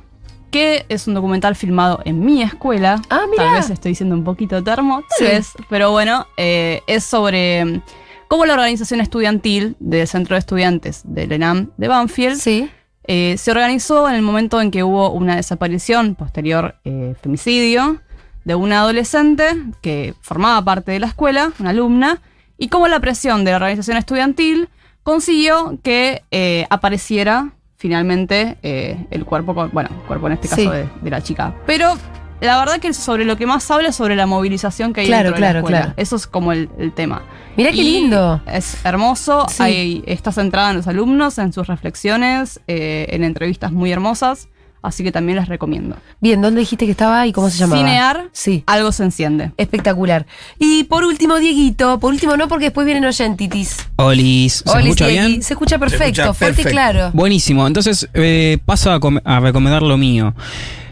que 0.49 0.85
es 0.89 1.07
un 1.07 1.13
documental 1.13 1.55
filmado 1.55 1.99
en 2.05 2.25
mi 2.25 2.41
escuela. 2.41 3.01
Ah, 3.09 3.25
mira. 3.29 3.43
Tal 3.43 3.53
vez 3.55 3.69
estoy 3.69 3.91
diciendo 3.91 4.15
un 4.15 4.23
poquito 4.23 4.63
termo, 4.63 5.01
tal 5.01 5.17
Sí. 5.19 5.23
vez, 5.25 5.51
pero 5.69 5.91
bueno, 5.91 6.25
eh, 6.37 6.81
es 6.87 7.03
sobre 7.03 7.65
mm, 7.65 7.81
cómo 8.29 8.45
la 8.45 8.53
organización 8.53 8.99
estudiantil 9.01 9.75
del 9.79 10.07
Centro 10.07 10.35
de 10.35 10.39
Estudiantes 10.39 11.01
del 11.05 11.33
ENAM 11.33 11.69
de 11.77 11.87
Banfield 11.87 12.37
Sí. 12.37 12.69
Eh, 13.07 13.35
se 13.37 13.51
organizó 13.51 14.07
en 14.09 14.15
el 14.15 14.21
momento 14.21 14.61
en 14.61 14.69
que 14.71 14.83
hubo 14.83 15.09
una 15.11 15.35
desaparición, 15.37 16.15
posterior 16.15 16.75
eh, 16.85 17.15
femicidio, 17.21 18.01
de 18.45 18.55
una 18.55 18.79
adolescente 18.81 19.45
que 19.81 20.13
formaba 20.21 20.63
parte 20.63 20.91
de 20.91 20.99
la 20.99 21.07
escuela, 21.07 21.51
una 21.59 21.71
alumna, 21.71 22.21
y 22.57 22.69
cómo 22.69 22.87
la 22.87 22.99
presión 22.99 23.43
de 23.43 23.51
la 23.51 23.57
organización 23.57 23.97
estudiantil 23.97 24.69
consiguió 25.03 25.79
que 25.83 26.23
eh, 26.31 26.65
apareciera 26.69 27.51
finalmente 27.77 28.57
el 28.63 29.23
cuerpo, 29.25 29.53
con- 29.53 29.69
bueno, 29.71 29.89
cuerpo 30.07 30.27
en 30.27 30.33
este 30.33 30.47
caso 30.47 30.61
Sí. 30.61 30.67
de, 30.69 30.89
de 31.01 31.09
la 31.09 31.21
chica. 31.21 31.53
Pero 31.67 31.93
la 32.41 32.59
verdad 32.59 32.79
que 32.79 32.93
sobre 32.93 33.25
lo 33.25 33.35
que 33.37 33.45
más 33.45 33.69
habla 33.71 33.89
es 33.89 33.95
sobre 33.95 34.15
la 34.15 34.25
movilización 34.25 34.93
que 34.93 35.01
hay 35.01 35.07
Claro, 35.07 35.29
dentro 35.31 35.35
de 35.35 35.39
claro, 35.41 35.53
la 35.53 35.59
escuela. 35.59 35.79
claro. 35.81 35.93
Eso 35.97 36.15
es 36.15 36.27
como 36.27 36.51
el, 36.51 36.69
el 36.77 36.91
tema. 36.93 37.23
Mirá 37.55 37.71
qué 37.71 37.77
Y 37.77 37.83
lindo. 37.83 38.41
Es 38.51 38.77
hermoso, 38.85 39.45
Sí. 39.49 39.63
hay, 39.63 40.03
está 40.05 40.31
centrada 40.31 40.69
en 40.71 40.77
los 40.77 40.87
alumnos, 40.87 41.37
en 41.39 41.51
sus 41.53 41.67
reflexiones, 41.67 42.59
eh, 42.67 43.07
en 43.09 43.23
entrevistas 43.23 43.71
muy 43.71 43.91
hermosas, 43.91 44.47
así 44.83 45.03
que 45.03 45.11
también 45.11 45.37
les 45.39 45.47
recomiendo. 45.49 45.97
Bien, 46.21 46.39
¿dónde 46.41 46.59
dijiste 46.59 46.85
que 46.85 46.91
estaba 46.91 47.25
y 47.25 47.33
cómo 47.33 47.49
se 47.49 47.57
llamaba? 47.57 47.79
Cinear, 47.81 48.29
Sí. 48.31 48.63
algo 48.67 48.91
se 48.91 49.03
enciende. 49.03 49.51
Espectacular. 49.57 50.27
Y 50.59 50.83
por 50.83 51.03
último, 51.03 51.37
Dieguito, 51.39 51.99
por 51.99 52.11
último 52.13 52.37
no, 52.37 52.47
porque 52.47 52.65
después 52.65 52.85
vienen 52.85 53.03
oyentitis. 53.03 53.75
Olis, 53.95 54.63
¿se 54.65 54.69
Olis, 54.71 54.85
escucha 54.89 55.07
Diegui. 55.07 55.27
bien? 55.27 55.41
Se 55.41 55.53
escucha 55.53 55.79
perfecto, 55.79 56.21
escucha 56.21 56.33
fuerte 56.35 56.61
y 56.61 56.63
perfecto. 56.65 56.71
claro. 56.71 57.11
Buenísimo, 57.13 57.65
entonces 57.65 58.07
eh, 58.13 58.59
paso 58.65 58.91
a 59.25 59.39
recomendar 59.39 59.81
lo 59.81 59.97
mío. 59.97 60.35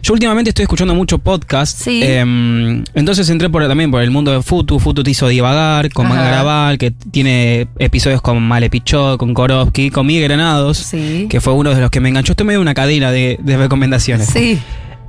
Yo 0.06 0.14
últimamente 0.14 0.50
estoy 0.52 0.62
escuchando 0.64 0.94
mucho 0.94 1.18
podcast. 1.18 1.80
Sí. 1.80 2.02
em, 2.04 2.84
entonces 2.94 3.28
entré 3.32 3.50
por, 3.50 3.68
también 3.68 3.90
por 3.90 4.04
el 4.04 4.12
mundo 4.12 4.32
de 4.32 4.44
Futu. 4.44 4.78
Futu 4.78 5.02
te 5.02 5.10
hizo 5.10 5.28
divagar 5.28 5.92
con 5.92 6.06
Ajá. 6.06 6.78
Que 6.78 6.92
tiene 6.92 7.68
episodios 7.80 8.22
con 8.22 8.40
Male 8.44 8.70
Pichot, 8.70 9.18
con 9.18 9.34
Korowski, 9.34 9.90
con 9.90 10.06
Miguel 10.06 10.26
Granados, 10.26 10.78
Sí. 10.78 11.26
que 11.28 11.42
fue 11.42 11.54
uno 11.54 11.74
de 11.74 11.82
los 11.82 11.90
que 11.90 12.02
me 12.02 12.10
enganchó. 12.10 12.34
Estoy 12.34 12.46
medio 12.46 12.62
una 12.62 12.76
cadena 12.76 13.12
de, 13.12 13.40
de 13.42 13.58
recomendaciones. 13.58 14.28
Sí. 14.28 14.60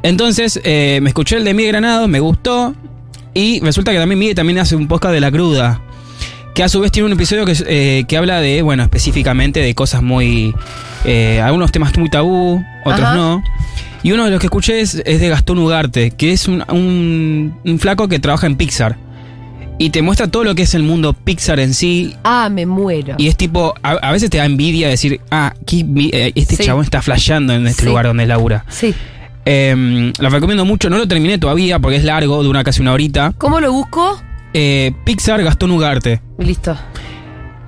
Entonces 0.02 0.59
eh, 0.64 1.00
me 1.02 1.11
escuché 1.11 1.37
el 1.37 1.44
de 1.44 1.52
Miguel 1.52 1.72
Granados, 1.72 2.09
me 2.09 2.20
gustó. 2.20 2.74
Y 3.35 3.61
resulta 3.61 3.92
que 3.92 3.98
también 3.98 4.18
Miguel 4.18 4.35
también 4.35 4.59
hace 4.61 4.76
un 4.76 4.88
podcast 4.88 5.12
de 5.12 5.20
la 5.20 5.30
cruda. 5.30 5.82
Que 6.54 6.62
a 6.62 6.70
su 6.70 6.80
vez 6.80 6.90
tiene 6.90 7.04
un 7.04 7.12
episodio 7.12 7.44
que, 7.44 7.52
eh, 7.66 8.04
que 8.09 8.16
habla 8.16 8.40
de, 8.40 8.62
bueno, 8.62 8.82
específicamente 8.82 9.61
de 9.61 9.74
cosas 9.74 10.02
muy. 10.02 10.54
eh, 11.04 11.38
algunos 11.44 11.70
temas 11.70 11.94
muy 11.98 12.09
tabú, 12.09 12.64
otros 12.82 13.02
Ajá. 13.04 13.14
no. 13.14 13.42
Y 14.07 14.12
uno 14.12 14.25
de 14.25 14.31
los 14.31 14.38
que 14.38 14.47
escuché 14.47 14.81
es, 14.81 15.03
es 15.05 15.19
de 15.21 15.29
Gastón 15.29 15.59
Ugarte, 15.59 16.12
que 16.12 16.31
es 16.33 16.47
un, 16.47 16.62
un- 16.71 17.59
un 17.64 17.79
flaco 17.81 18.07
que 18.07 18.21
trabaja 18.21 18.47
en 18.47 18.55
Pixar. 18.55 18.97
Y 19.79 19.90
te 19.90 20.01
muestra 20.01 20.29
todo 20.29 20.45
lo 20.45 20.55
que 20.55 20.62
es 20.62 20.75
el 20.77 20.85
mundo 20.85 21.12
Pixar 21.12 21.59
en 21.59 21.75
sí. 21.75 22.14
Ah, 22.23 22.49
me 22.49 22.66
muero. 22.66 23.16
Y 23.19 23.27
es 23.27 23.37
tipo, 23.37 23.75
a, 23.83 23.90
a 23.95 24.12
veces 24.12 24.31
te 24.31 24.38
da 24.38 24.45
envidia 24.45 24.88
decir, 24.88 25.21
ah, 25.33 25.55
eh, 25.73 26.31
este 26.37 26.55
Sí. 26.55 26.64
chabón 26.64 26.85
está 26.85 27.03
flasheando 27.03 27.53
en 27.53 27.66
este 27.66 27.83
Sí. 27.83 27.88
lugar 27.88 28.07
donde 28.07 28.27
labura. 28.27 28.64
Sí. 28.69 28.95
Eh, 29.45 30.12
la 30.21 30.29
recomiendo 30.29 30.64
mucho, 30.64 30.88
no 30.88 30.99
lo 30.99 31.09
terminé 31.09 31.38
todavía 31.38 31.81
porque 31.81 31.97
es 31.97 32.05
largo, 32.05 32.40
dura 32.45 32.62
casi 32.62 32.83
una 32.83 32.92
horita. 32.92 33.35
¿Cómo 33.38 33.59
lo 33.61 33.73
busco? 33.73 34.23
Eh, 34.55 34.92
Pixar 35.05 35.42
Gastón 35.42 35.73
Ugarte. 35.73 36.21
Listo. 36.38 36.79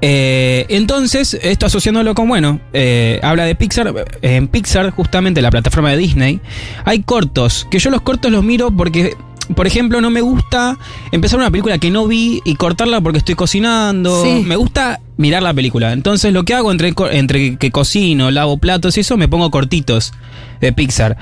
Eh, 0.01 0.67
entonces, 0.69 1.39
esto 1.43 1.67
asociándolo 1.67 2.15
con, 2.15 2.29
bueno, 2.29 2.61
eh, 2.73 3.21
habla 3.23 3.45
de 3.45 3.55
Pixar. 3.55 3.93
En 4.23 4.49
Pixar, 4.49 4.91
justamente 4.91 5.43
la 5.43 5.51
plataforma 5.51 5.91
de 5.91 5.97
Disney, 5.97 6.41
hay 6.85 7.03
cortos, 7.03 7.67
que 7.71 7.79
yo 7.79 7.91
los 7.91 8.03
cortos 8.03 8.31
los 8.31 8.45
miro 8.45 8.71
porque, 8.71 9.17
por 9.55 9.67
ejemplo, 9.67 10.01
no 10.01 10.11
me 10.11 10.21
gusta 10.21 10.79
empezar 11.11 11.39
una 11.39 11.51
película 11.51 11.79
que 11.79 11.91
no 11.91 12.07
vi 12.07 12.41
y 12.45 12.55
cortarla 12.55 13.01
porque 13.01 13.19
estoy 13.19 13.35
cocinando. 13.35 14.23
Sí. 14.23 14.45
Me 14.47 14.57
gusta 14.57 15.01
mirar 15.17 15.43
la 15.43 15.53
película. 15.53 15.93
Entonces, 15.93 16.33
lo 16.33 16.45
que 16.45 16.55
hago 16.55 16.71
entre, 16.71 16.95
entre 17.13 17.57
que 17.57 17.71
cocino, 17.71 18.31
lavo 18.31 18.59
platos 18.59 18.97
y 18.97 19.01
eso, 19.01 19.17
me 19.17 19.27
pongo 19.29 19.51
cortitos 19.51 20.13
de 20.61 20.73
Pixar. 20.73 21.17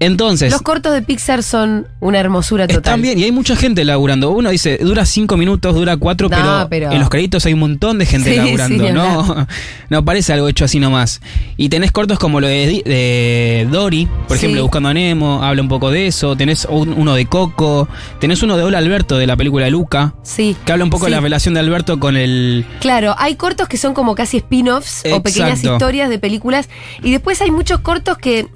Entonces, 0.00 0.50
Los 0.52 0.60
cortos 0.62 0.92
de 0.92 1.02
Pixar 1.02 1.42
son 1.42 1.86
una 2.00 2.18
hermosura 2.18 2.66
total. 2.66 2.78
están 2.78 3.02
bien 3.02 3.18
y 3.18 3.24
hay 3.24 3.32
mucha 3.32 3.54
gente 3.56 3.84
laburando. 3.84 4.30
Uno 4.32 4.50
dice, 4.50 4.76
dura 4.78 5.06
cinco 5.06 5.36
minutos, 5.36 5.74
dura 5.74 5.96
cuatro, 5.96 6.28
No, 6.28 6.36
pero, 6.36 6.66
pero- 6.68 6.92
en 6.92 6.98
los 7.00 7.08
créditos 7.08 7.46
hay 7.46 7.52
un 7.54 7.60
montón 7.60 7.98
de 7.98 8.06
gente 8.06 8.30
Sí, 8.34 8.36
laburando. 8.36 8.86
sí, 8.86 8.92
no, 8.92 9.46
no 9.90 10.04
parece 10.04 10.32
algo 10.32 10.48
hecho 10.48 10.64
así 10.64 10.80
nomás. 10.80 11.20
Y 11.56 11.68
tenés 11.68 11.92
cortos 11.92 12.18
como 12.18 12.40
lo 12.40 12.48
de, 12.48 12.82
de 12.84 13.68
Dory, 13.70 14.06
por 14.28 14.36
Sí. 14.36 14.44
ejemplo, 14.46 14.62
Buscando 14.62 14.88
a 14.88 14.94
Nemo, 14.94 15.42
habla 15.42 15.62
un 15.62 15.68
poco 15.68 15.90
de 15.90 16.08
eso. 16.08 16.36
Tenés 16.36 16.66
un- 16.68 16.92
uno 16.92 17.14
de 17.14 17.26
Coco, 17.26 17.88
tenés 18.20 18.42
uno 18.42 18.56
de 18.56 18.64
Hola 18.64 18.78
Alberto 18.78 19.16
de 19.16 19.26
la 19.26 19.36
película 19.36 19.70
Luca, 19.70 20.14
Sí. 20.22 20.56
que 20.66 20.72
habla 20.72 20.84
un 20.84 20.90
poco 20.90 21.04
de 21.06 21.12
la 21.12 21.20
relación 21.20 21.54
de 21.54 21.60
Alberto 21.60 22.00
con 22.00 22.16
el... 22.16 22.66
Claro, 22.80 23.14
hay 23.16 23.36
cortos 23.36 23.68
que 23.68 23.76
son 23.78 23.94
como 23.94 24.14
casi 24.16 24.38
spin-offs 24.38 25.04
o 25.12 25.22
pequeñas 25.22 25.62
historias 25.62 26.10
de 26.10 26.18
películas. 26.18 26.68
Y 27.02 27.12
después 27.12 27.40
hay 27.40 27.50
muchos 27.52 27.80
cortos 27.80 28.18
que, 28.18 28.46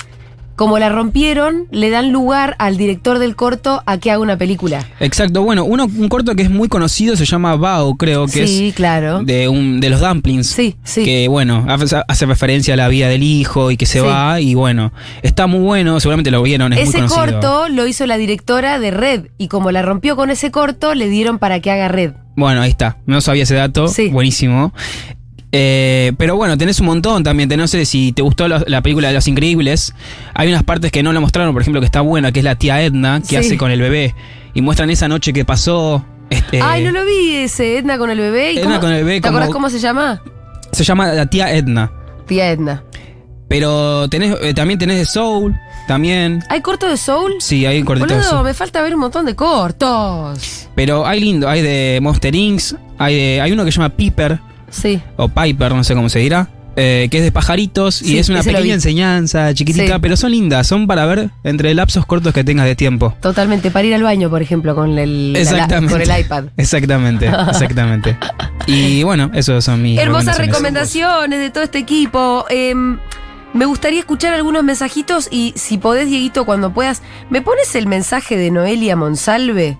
como 0.59 0.79
la 0.81 0.88
rompieron, 0.88 1.68
le 1.71 1.88
dan 1.88 2.11
lugar 2.12 2.57
al 2.59 2.77
director 2.77 3.21
del 3.21 3.37
corto 3.37 3.83
a 3.87 3.97
que 3.99 4.11
haga 4.11 4.21
una 4.21 4.37
película. 4.37 4.85
Exacto, 4.99 5.42
bueno, 5.44 5.64
uno, 5.64 5.85
un 5.87 6.09
corto 6.09 6.35
que 6.35 6.42
es 6.42 6.51
muy 6.51 6.68
conocido 6.68 7.16
se 7.16 7.25
llama 7.25 7.55
Bao, 7.55 7.94
creo 7.97 8.27
que 8.27 8.42
es... 8.42 8.51
sí, 8.51 8.73
claro. 8.75 9.23
de, 9.23 9.49
un, 9.49 9.79
de 9.81 9.88
los 9.88 10.01
dumplings. 10.01 10.49
Sí, 10.49 10.77
sí. 10.83 11.05
Que 11.05 11.29
bueno, 11.29 11.64
hace, 11.68 12.03
hace 12.09 12.27
referencia 12.27 12.75
a 12.75 12.77
la 12.77 12.88
vida 12.88 13.09
del 13.09 13.23
hijo 13.23 13.71
y 13.71 13.77
que 13.77 13.87
se 13.87 14.01
Sí. 14.01 14.05
va. 14.07 14.40
Y 14.40 14.55
bueno, 14.55 14.92
está 15.23 15.47
muy 15.47 15.61
bueno, 15.61 16.01
seguramente 16.01 16.31
lo 16.33 16.42
vieron, 16.42 16.73
es 16.73 16.88
ese 16.88 16.99
muy 17.03 17.09
conocido. 17.09 17.40
corto 17.40 17.68
lo 17.68 17.87
hizo 17.87 18.05
la 18.07 18.16
directora 18.18 18.81
de 18.81 18.90
Red. 18.90 19.27
Y 19.38 19.47
como 19.47 19.71
la 19.71 19.83
rompió 19.83 20.16
con 20.16 20.29
ese 20.31 20.51
corto, 20.51 20.94
le 20.97 21.09
dieron 21.09 21.38
para 21.38 21.61
que 21.61 21.71
haga 21.71 21.87
Red. 21.87 22.14
Bueno, 22.37 22.61
ahí 22.62 22.71
está. 22.71 22.99
No 23.07 23.21
sabía 23.21 23.44
ese 23.44 23.55
dato. 23.55 23.87
Sí. 23.87 24.09
Buenísimo. 24.09 24.73
Eh, 25.50 26.12
pero 26.18 26.37
bueno, 26.37 26.58
tenés 26.58 26.78
un 26.80 26.87
montón 26.87 27.22
también. 27.24 27.48
Tenés, 27.48 27.62
no 27.64 27.68
sé 27.68 27.84
si 27.87 28.12
te 28.12 28.22
gustó 28.22 28.48
la, 28.48 28.62
la 28.66 28.82
película 28.82 29.08
de 29.08 29.14
Los 29.14 29.28
Increíbles. 29.28 29.94
Hay 30.34 30.48
unas 30.48 30.62
partes 30.62 30.92
que 30.92 31.02
no 31.02 31.12
la 31.12 31.20
mostraron, 31.20 31.52
por 31.54 31.62
ejemplo, 31.62 31.80
que 31.80 31.87
está 31.87 32.00
buena, 32.02 32.32
que 32.32 32.40
es 32.40 32.44
la 32.44 32.54
tía 32.56 32.82
Edna, 32.82 33.20
que 33.20 33.28
Sí. 33.28 33.37
hace 33.37 33.56
con 33.58 33.70
el 33.70 33.80
bebé. 33.80 34.14
Y 34.54 34.61
muestran 34.62 34.90
esa 34.90 35.08
noche 35.08 35.32
que 35.32 35.44
pasó. 35.44 36.04
este, 36.30 36.61
Ay, 36.61 36.84
no 36.84 36.90
lo 36.92 37.06
vi 37.06 37.37
ese, 37.37 37.78
Edna 37.78 37.96
con 37.96 38.11
el 38.11 38.18
bebé. 38.18 38.52
¿Y 38.52 38.58
Edna 38.58 38.66
cómo- 38.66 38.80
con 38.80 38.90
el 38.92 39.04
bebé 39.04 39.20
¿Te 39.22 39.28
acordás 39.28 39.48
cómo 39.50 39.70
se 39.70 39.78
llama? 39.78 40.20
Se 40.72 40.84
llama 40.84 41.08
la 41.12 41.24
tía 41.26 41.54
Edna. 41.54 41.90
Tía 42.26 42.50
Edna. 42.50 42.84
Pero 43.48 44.08
tenés, 44.11 44.37
eh, 44.42 44.52
también 44.52 44.78
tenés 44.78 44.98
de 44.98 45.06
Soul. 45.06 45.56
También. 45.87 46.44
¿Hay 46.50 46.61
corto 46.61 46.87
de 46.87 46.98
Soul? 46.98 47.32
Sí, 47.40 47.64
hay 47.64 47.78
un 47.78 47.87
cortito 47.87 48.08
de 48.08 48.14
Boludo, 48.16 48.30
Soul. 48.30 48.44
me 48.44 48.52
falta 48.52 48.82
ver 48.82 48.92
un 48.92 49.00
montón 49.00 49.24
de 49.24 49.34
cortos. 49.34 50.68
Pero 50.74 51.06
hay 51.06 51.20
lindo, 51.20 51.48
hay 51.48 51.62
de 51.62 51.98
Monster 52.02 52.34
Inc. 52.34 52.61
Hay, 52.98 53.14
de- 53.16 53.40
hay 53.40 53.52
uno 53.52 53.64
que 53.64 53.72
se 53.72 53.76
llama 53.78 53.96
Piper, 53.96 54.38
Sí. 54.70 55.00
o 55.16 55.28
Piper, 55.28 55.74
no 55.74 55.83
sé 55.85 55.94
cómo 55.94 56.09
se 56.09 56.18
dirá, 56.20 56.48
eh, 56.76 57.09
que 57.11 57.18
es 57.18 57.24
de 57.24 57.33
pajaritos 57.33 57.96
Sí, 57.96 58.14
y 58.14 58.18
es 58.18 58.28
una 58.28 58.42
pequeña 58.42 58.74
enseñanza 58.74 59.52
chiquitita, 59.54 59.94
Sí. 59.94 59.98
pero 60.00 60.16
son 60.16 60.31
lindas, 60.31 60.66
son 60.66 60.87
para 60.87 61.04
ver 61.07 61.31
entre 61.42 61.74
lapsos 61.74 62.07
cortos 62.07 62.33
que 62.33 62.44
tengas 62.44 62.66
de 62.66 62.76
tiempo. 62.76 63.14
Totalmente, 63.20 63.70
para 63.70 63.87
ir 63.87 63.94
al 63.94 64.02
baño, 64.04 64.31
por 64.31 64.42
ejemplo, 64.42 64.74
con 64.76 64.96
el, 64.98 65.33
la- 65.33 65.66
con 65.88 66.00
el 66.00 66.20
iPad. 66.20 66.44
Exactamente, 66.57 67.26
exactamente. 67.26 68.16
Y 68.66 69.02
bueno, 69.02 69.31
esos 69.35 69.64
son 69.64 69.83
mis 69.83 69.98
Hermosas 69.98 70.38
recomendaciones. 70.38 70.48
recomendaciones 70.48 71.40
de 71.40 71.50
todo 71.50 71.64
este 71.64 71.78
equipo. 71.78 72.44
Em, 72.50 72.98
me 73.54 73.64
gustaría 73.64 73.98
escuchar 73.98 74.35
algunos 74.35 74.62
mensajitos 74.62 75.28
y 75.33 75.54
si 75.57 75.78
podés, 75.78 76.07
Dieguito, 76.09 76.44
cuando 76.44 76.72
puedas, 76.74 77.02
¿me 77.31 77.40
pones 77.42 77.74
el 77.74 77.87
mensaje 77.87 78.37
de 78.37 78.50
Noelia 78.50 78.94
Monsalve? 78.94 79.78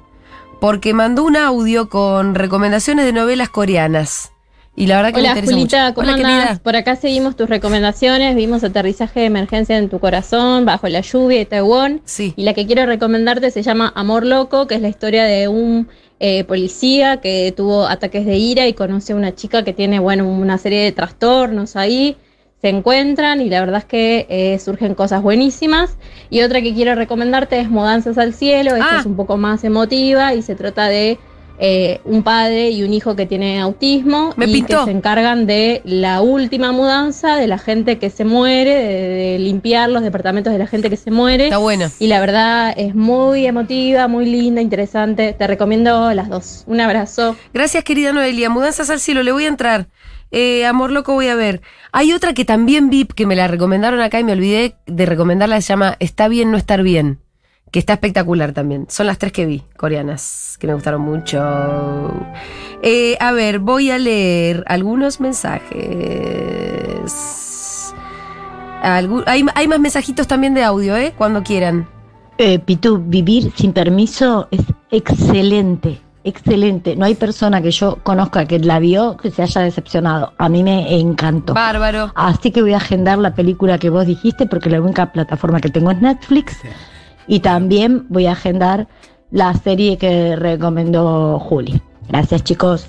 Porque 0.61 0.95
mandó 0.95 1.23
un 1.23 1.37
audio 1.37 1.89
con 1.89 2.35
recomendaciones 2.35 3.05
de 3.05 3.13
novelas 3.13 3.51
coreanas. 3.51 4.33
Y 4.79 4.87
la 4.87 4.97
verdad 4.97 5.09
que 5.11 5.17
me 5.17 5.21
Hola 5.23 5.29
interesa 5.31 5.53
Julita, 5.53 5.83
mucho. 5.85 5.95
¿cómo 5.95 6.09
Hola, 6.15 6.17
andás? 6.41 6.61
Por 6.61 6.77
acá 6.77 6.97
seguimos 6.97 7.37
tus 7.37 7.49
recomendaciones, 7.49 8.37
vimos 8.37 8.63
aterrizaje 8.65 9.21
de 9.21 9.27
emergencia 9.27 9.77
en 9.77 9.89
tu 9.89 9.99
corazón, 9.99 10.65
bajo 10.65 10.89
la 10.89 11.01
lluvia 11.01 11.39
de 11.39 11.47
Taiwán. 11.47 12.01
Sí. 12.05 12.33
Y 12.37 12.45
la 12.45 12.55
que 12.55 12.67
quiero 12.67 12.87
recomendarte 12.87 13.51
se 13.51 13.63
llama 13.63 13.93
Amor 13.97 14.25
Loco, 14.25 14.67
que 14.67 14.77
es 14.77 14.81
la 14.81 14.89
historia 14.89 15.25
de 15.25 15.49
un 15.49 15.89
eh, 16.21 16.45
policía 16.45 17.19
que 17.19 17.53
tuvo 17.57 17.87
ataques 17.87 18.25
de 18.25 18.37
ira 18.37 18.67
y 18.67 18.73
conoce 18.73 19.13
a 19.13 19.17
una 19.17 19.35
chica 19.35 19.65
que 19.65 19.73
tiene, 19.73 19.99
bueno, 19.99 20.29
una 20.29 20.59
serie 20.59 20.83
de 20.85 20.93
trastornos 20.93 21.77
ahí. 21.77 22.17
Se 22.61 22.69
encuentran 22.69 23.41
y 23.41 23.49
la 23.49 23.61
verdad 23.61 23.79
es 23.79 23.85
que 23.85 24.27
eh, 24.29 24.59
surgen 24.59 24.95
cosas 24.97 25.23
buenísimas. 25.23 25.97
Y 26.29 26.43
otra 26.43 26.61
que 26.61 26.75
quiero 26.75 26.97
recomendarte 26.97 27.61
es 27.61 27.71
Mudanzas 27.71 28.19
al 28.19 28.35
Cielo. 28.35 28.73
Esta 28.75 28.97
Ah. 28.97 29.01
es 29.01 29.07
un 29.07 29.15
poco 29.15 29.37
más 29.37 29.63
emotiva 29.63 30.35
y 30.35 30.43
se 30.43 30.57
trata 30.57 30.89
de 30.89 31.19
eh, 31.59 32.01
un 32.05 32.23
padre 32.23 32.71
y 32.71 32.83
un 32.85 32.93
hijo 32.95 33.17
que 33.17 33.27
tiene 33.27 33.61
autismo 33.61 34.33
Me 34.37 34.47
y 34.47 34.53
pintó. 34.53 34.85
que 34.85 34.93
se 34.93 34.97
encargan 34.97 35.47
de 35.47 35.83
la 35.85 36.21
última 36.21 36.73
mudanza 36.73 37.37
de 37.37 37.47
la 37.47 37.59
gente 37.59 37.99
que 37.99 38.11
se 38.11 38.25
muere, 38.25 38.75
de, 38.75 39.09
de 39.09 39.39
limpiar 39.39 39.91
los 39.91 40.03
departamentos 40.03 40.53
de 40.53 40.59
la 40.59 40.67
gente 40.67 40.89
que 40.91 40.97
se 40.97 41.11
muere. 41.11 41.45
Está 41.45 41.59
buena. 41.59 41.91
Y 41.99 42.07
la 42.07 42.21
verdad 42.21 42.73
es 42.77 42.95
muy 42.95 43.47
emotiva, 43.47 44.07
muy 44.09 44.27
linda, 44.27 44.61
interesante. 44.61 45.33
Te 45.33 45.47
recomiendo 45.47 46.13
las 46.15 46.29
dos. 46.29 46.65
Un 46.67 46.81
abrazo. 46.81 47.37
Gracias, 47.53 47.83
querida 47.85 48.13
Noelia. 48.13 48.51
Mudanzas 48.51 48.91
al 48.91 49.01
cielo, 49.01 49.23
le 49.23 49.33
voy 49.33 49.45
a 49.45 49.49
entrar. 49.49 49.87
Eh, 50.31 50.67
Amor 50.67 50.91
loco 50.93 51.15
voy 51.15 51.29
a 51.29 51.35
ver. 51.35 51.63
Hay 51.91 52.13
otra 52.13 52.35
que 52.35 52.45
también 52.45 52.91
vi, 52.91 53.07
que 53.07 53.25
me 53.27 53.35
la 53.35 53.49
recomendaron 53.49 54.01
acá 54.01 54.21
y 54.21 54.25
me 54.25 54.33
olvidé 54.33 54.77
de 54.87 55.07
recomendarla, 55.07 55.61
se 55.63 55.69
llama 55.69 55.97
Está 56.01 56.29
bien 56.29 56.51
no 56.51 56.59
estar 56.59 56.83
bien, 56.83 57.19
que 57.71 57.79
está 57.79 57.95
espectacular 57.95 58.53
también. 58.53 58.87
Son 58.89 59.07
las 59.07 59.19
tres 59.19 59.33
que 59.33 59.47
vi, 59.47 59.63
coreanas, 59.77 60.57
que 60.59 60.67
me 60.67 60.75
gustaron 60.75 61.03
mucho. 61.03 61.39
Eh, 62.83 63.17
a 63.21 63.33
ver, 63.33 63.59
voy 63.59 63.91
a 63.91 63.99
leer 63.99 64.65
algunos 64.67 65.21
mensajes. 65.21 65.75
Algu- 68.83 69.25
hay, 69.27 69.45
hay 69.55 69.69
más 69.69 69.81
mensajitos 69.81 70.27
también 70.27 70.55
de 70.55 70.65
audio, 70.65 70.97
¿eh? 70.97 71.13
Cuando 71.17 71.43
quieran. 71.43 71.87
Eh, 72.39 72.59
Pitu, 72.61 72.99
vivir 73.05 73.53
sin 73.57 73.73
permiso 73.73 74.47
es 74.53 74.61
excelente, 74.93 76.01
excelente. 76.23 76.95
No 76.95 77.05
hay 77.05 77.17
persona 77.17 77.61
que 77.61 77.73
yo 77.73 77.99
conozca 78.05 78.47
que 78.47 78.61
la 78.61 78.79
vio 78.79 79.17
que 79.17 79.33
se 79.33 79.43
haya 79.43 79.63
decepcionado. 79.63 80.33
A 80.39 80.49
mí 80.49 80.63
me 80.63 81.01
encantó. 81.01 81.55
Bárbaro. 81.55 82.13
Así 82.15 82.53
que 82.53 82.63
voy 82.63 82.75
a 82.75 82.77
agendar 82.77 83.19
la 83.19 83.35
película 83.35 83.79
que 83.79 83.91
vos 83.91 84.07
dijiste 84.07 84.47
porque 84.47 84.71
la 84.71 84.81
única 84.81 85.11
plataforma 85.11 85.61
que 85.61 85.71
tengo 85.71 85.91
es 85.91 86.01
Netflix. 86.01 86.59
Y 87.29 87.41
también 87.41 88.07
voy 88.09 88.27
a 88.27 88.33
agendar 88.33 88.89
la 89.31 89.55
serie 89.55 89.99
que 89.99 90.35
recomendó 90.35 91.39
Juli. 91.39 91.81
Gracias 92.09 92.43
chicos. 92.43 92.87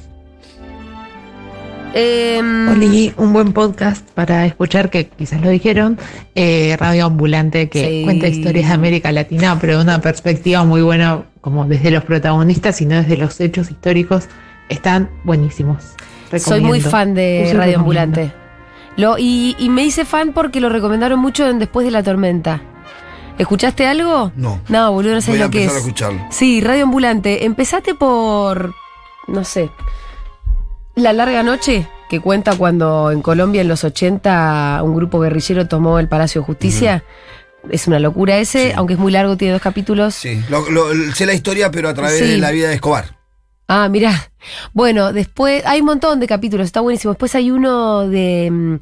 Em, 1.93 2.69
Oli, 2.69 3.13
un 3.17 3.33
buen 3.33 3.51
podcast 3.51 4.07
para 4.11 4.45
escuchar, 4.45 4.91
que 4.91 5.07
quizás 5.07 5.41
lo 5.41 5.49
dijeron, 5.49 5.97
eh, 6.35 6.77
Radio 6.79 7.07
Ambulante, 7.07 7.67
que 7.67 7.83
Sí. 7.87 8.01
cuenta 8.03 8.27
historias 8.27 8.67
de 8.67 8.73
América 8.75 9.11
Latina, 9.11 9.57
pero 9.59 9.77
de 9.77 9.83
una 9.83 9.99
perspectiva 9.99 10.63
muy 10.63 10.81
buena, 10.83 11.23
como 11.41 11.65
desde 11.65 11.89
los 11.89 12.03
protagonistas 12.03 12.79
y 12.81 12.85
no 12.85 12.95
desde 12.95 13.17
los 13.17 13.39
hechos 13.41 13.71
históricos. 13.71 14.27
Están 14.69 15.09
buenísimos. 15.23 15.95
Soy 16.37 16.61
muy 16.61 16.79
fan 16.79 17.15
de 17.15 17.39
Radio 17.53 17.79
recomiendo. 17.79 17.79
Ambulante. 17.79 18.31
Lo, 18.95 19.17
y, 19.17 19.55
y 19.57 19.69
me 19.69 19.83
hice 19.83 20.05
fan 20.05 20.31
porque 20.31 20.61
lo 20.61 20.69
recomendaron 20.69 21.19
mucho 21.19 21.47
en 21.49 21.57
Después 21.57 21.85
de 21.85 21.91
la 21.91 22.03
Tormenta. 22.03 22.61
¿Escuchaste 23.39 23.87
algo? 23.87 24.31
No. 24.35 24.61
No, 24.67 24.91
boludo, 24.91 25.13
no 25.13 25.15
Voy 25.15 25.21
sabes 25.23 25.41
a 25.41 25.45
lo 25.45 25.49
que 25.51 25.63
empezar 25.63 25.75
a 25.75 25.79
es. 25.79 25.85
escucharlo. 25.85 26.25
Sí, 26.29 26.61
Radio 26.61 26.83
Ambulante. 26.83 27.45
Empezate 27.45 27.95
por. 27.95 28.75
No 29.27 29.43
sé. 29.43 29.71
La 30.95 31.13
larga 31.13 31.41
noche, 31.43 31.87
que 32.09 32.19
cuenta 32.19 32.55
cuando 32.57 33.11
en 33.11 33.21
Colombia 33.21 33.61
en 33.61 33.67
los 33.69 33.83
80 33.83 34.81
un 34.83 34.93
grupo 34.95 35.19
guerrillero 35.21 35.67
tomó 35.67 35.99
el 35.99 36.07
Palacio 36.09 36.41
de 36.41 36.45
Justicia. 36.45 37.03
Es 37.71 37.87
una 37.87 37.99
locura 37.99 38.37
ese, 38.37 38.73
aunque 38.75 38.93
es 38.93 38.99
muy 38.99 39.11
largo, 39.11 39.37
tiene 39.37 39.53
dos 39.53 39.61
capítulos. 39.61 40.15
Sí, 40.15 40.41
lo- 40.49 40.69
lo- 40.69 40.93
sé 41.13 41.25
la 41.25 41.33
historia, 41.33 41.71
pero 41.71 41.89
a 41.89 41.93
través 41.93 42.19
Sí. 42.19 42.25
de 42.27 42.37
la 42.37 42.51
vida 42.51 42.67
de 42.69 42.75
Escobar. 42.75 43.17
Ah, 43.67 43.87
mirá. 43.89 44.31
Bueno, 44.73 45.13
después 45.13 45.63
hay 45.65 45.79
un 45.81 45.85
montón 45.85 46.19
de 46.19 46.27
capítulos, 46.27 46.65
está 46.65 46.81
buenísimo. 46.81 47.13
Después 47.13 47.35
hay 47.35 47.51
uno 47.51 48.07
de, 48.07 48.49
mm, 48.51 48.75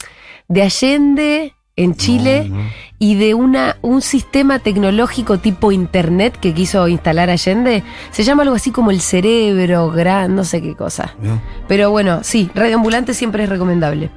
de 0.48 0.62
Allende 0.62 1.54
en 1.78 1.96
Chile 1.96 2.48
No, 2.50 2.58
no. 2.58 2.70
y 3.00 3.16
de 3.16 3.34
una, 3.34 3.78
un 3.82 4.02
sistema 4.02 4.60
tecnológico 4.60 5.38
tipo 5.38 5.72
internet 5.72 6.38
que 6.40 6.54
quiso 6.54 6.88
instalar 6.88 7.30
Allende. 7.30 7.84
Se 8.12 8.24
llama 8.24 8.44
algo 8.44 8.56
así 8.56 8.72
como 8.72 8.92
el 8.92 9.00
cerebro, 9.00 9.90
gran, 9.92 10.36
no 10.36 10.44
sé 10.44 10.62
qué 10.62 10.76
cosa. 10.76 11.16
No. 11.22 11.42
Pero 11.68 11.92
bueno, 11.92 12.20
sí, 12.24 12.50
Radio 12.54 12.76
Ambulante 12.76 13.14
siempre 13.14 13.44
es 13.44 13.50
recomendable. 13.50 14.10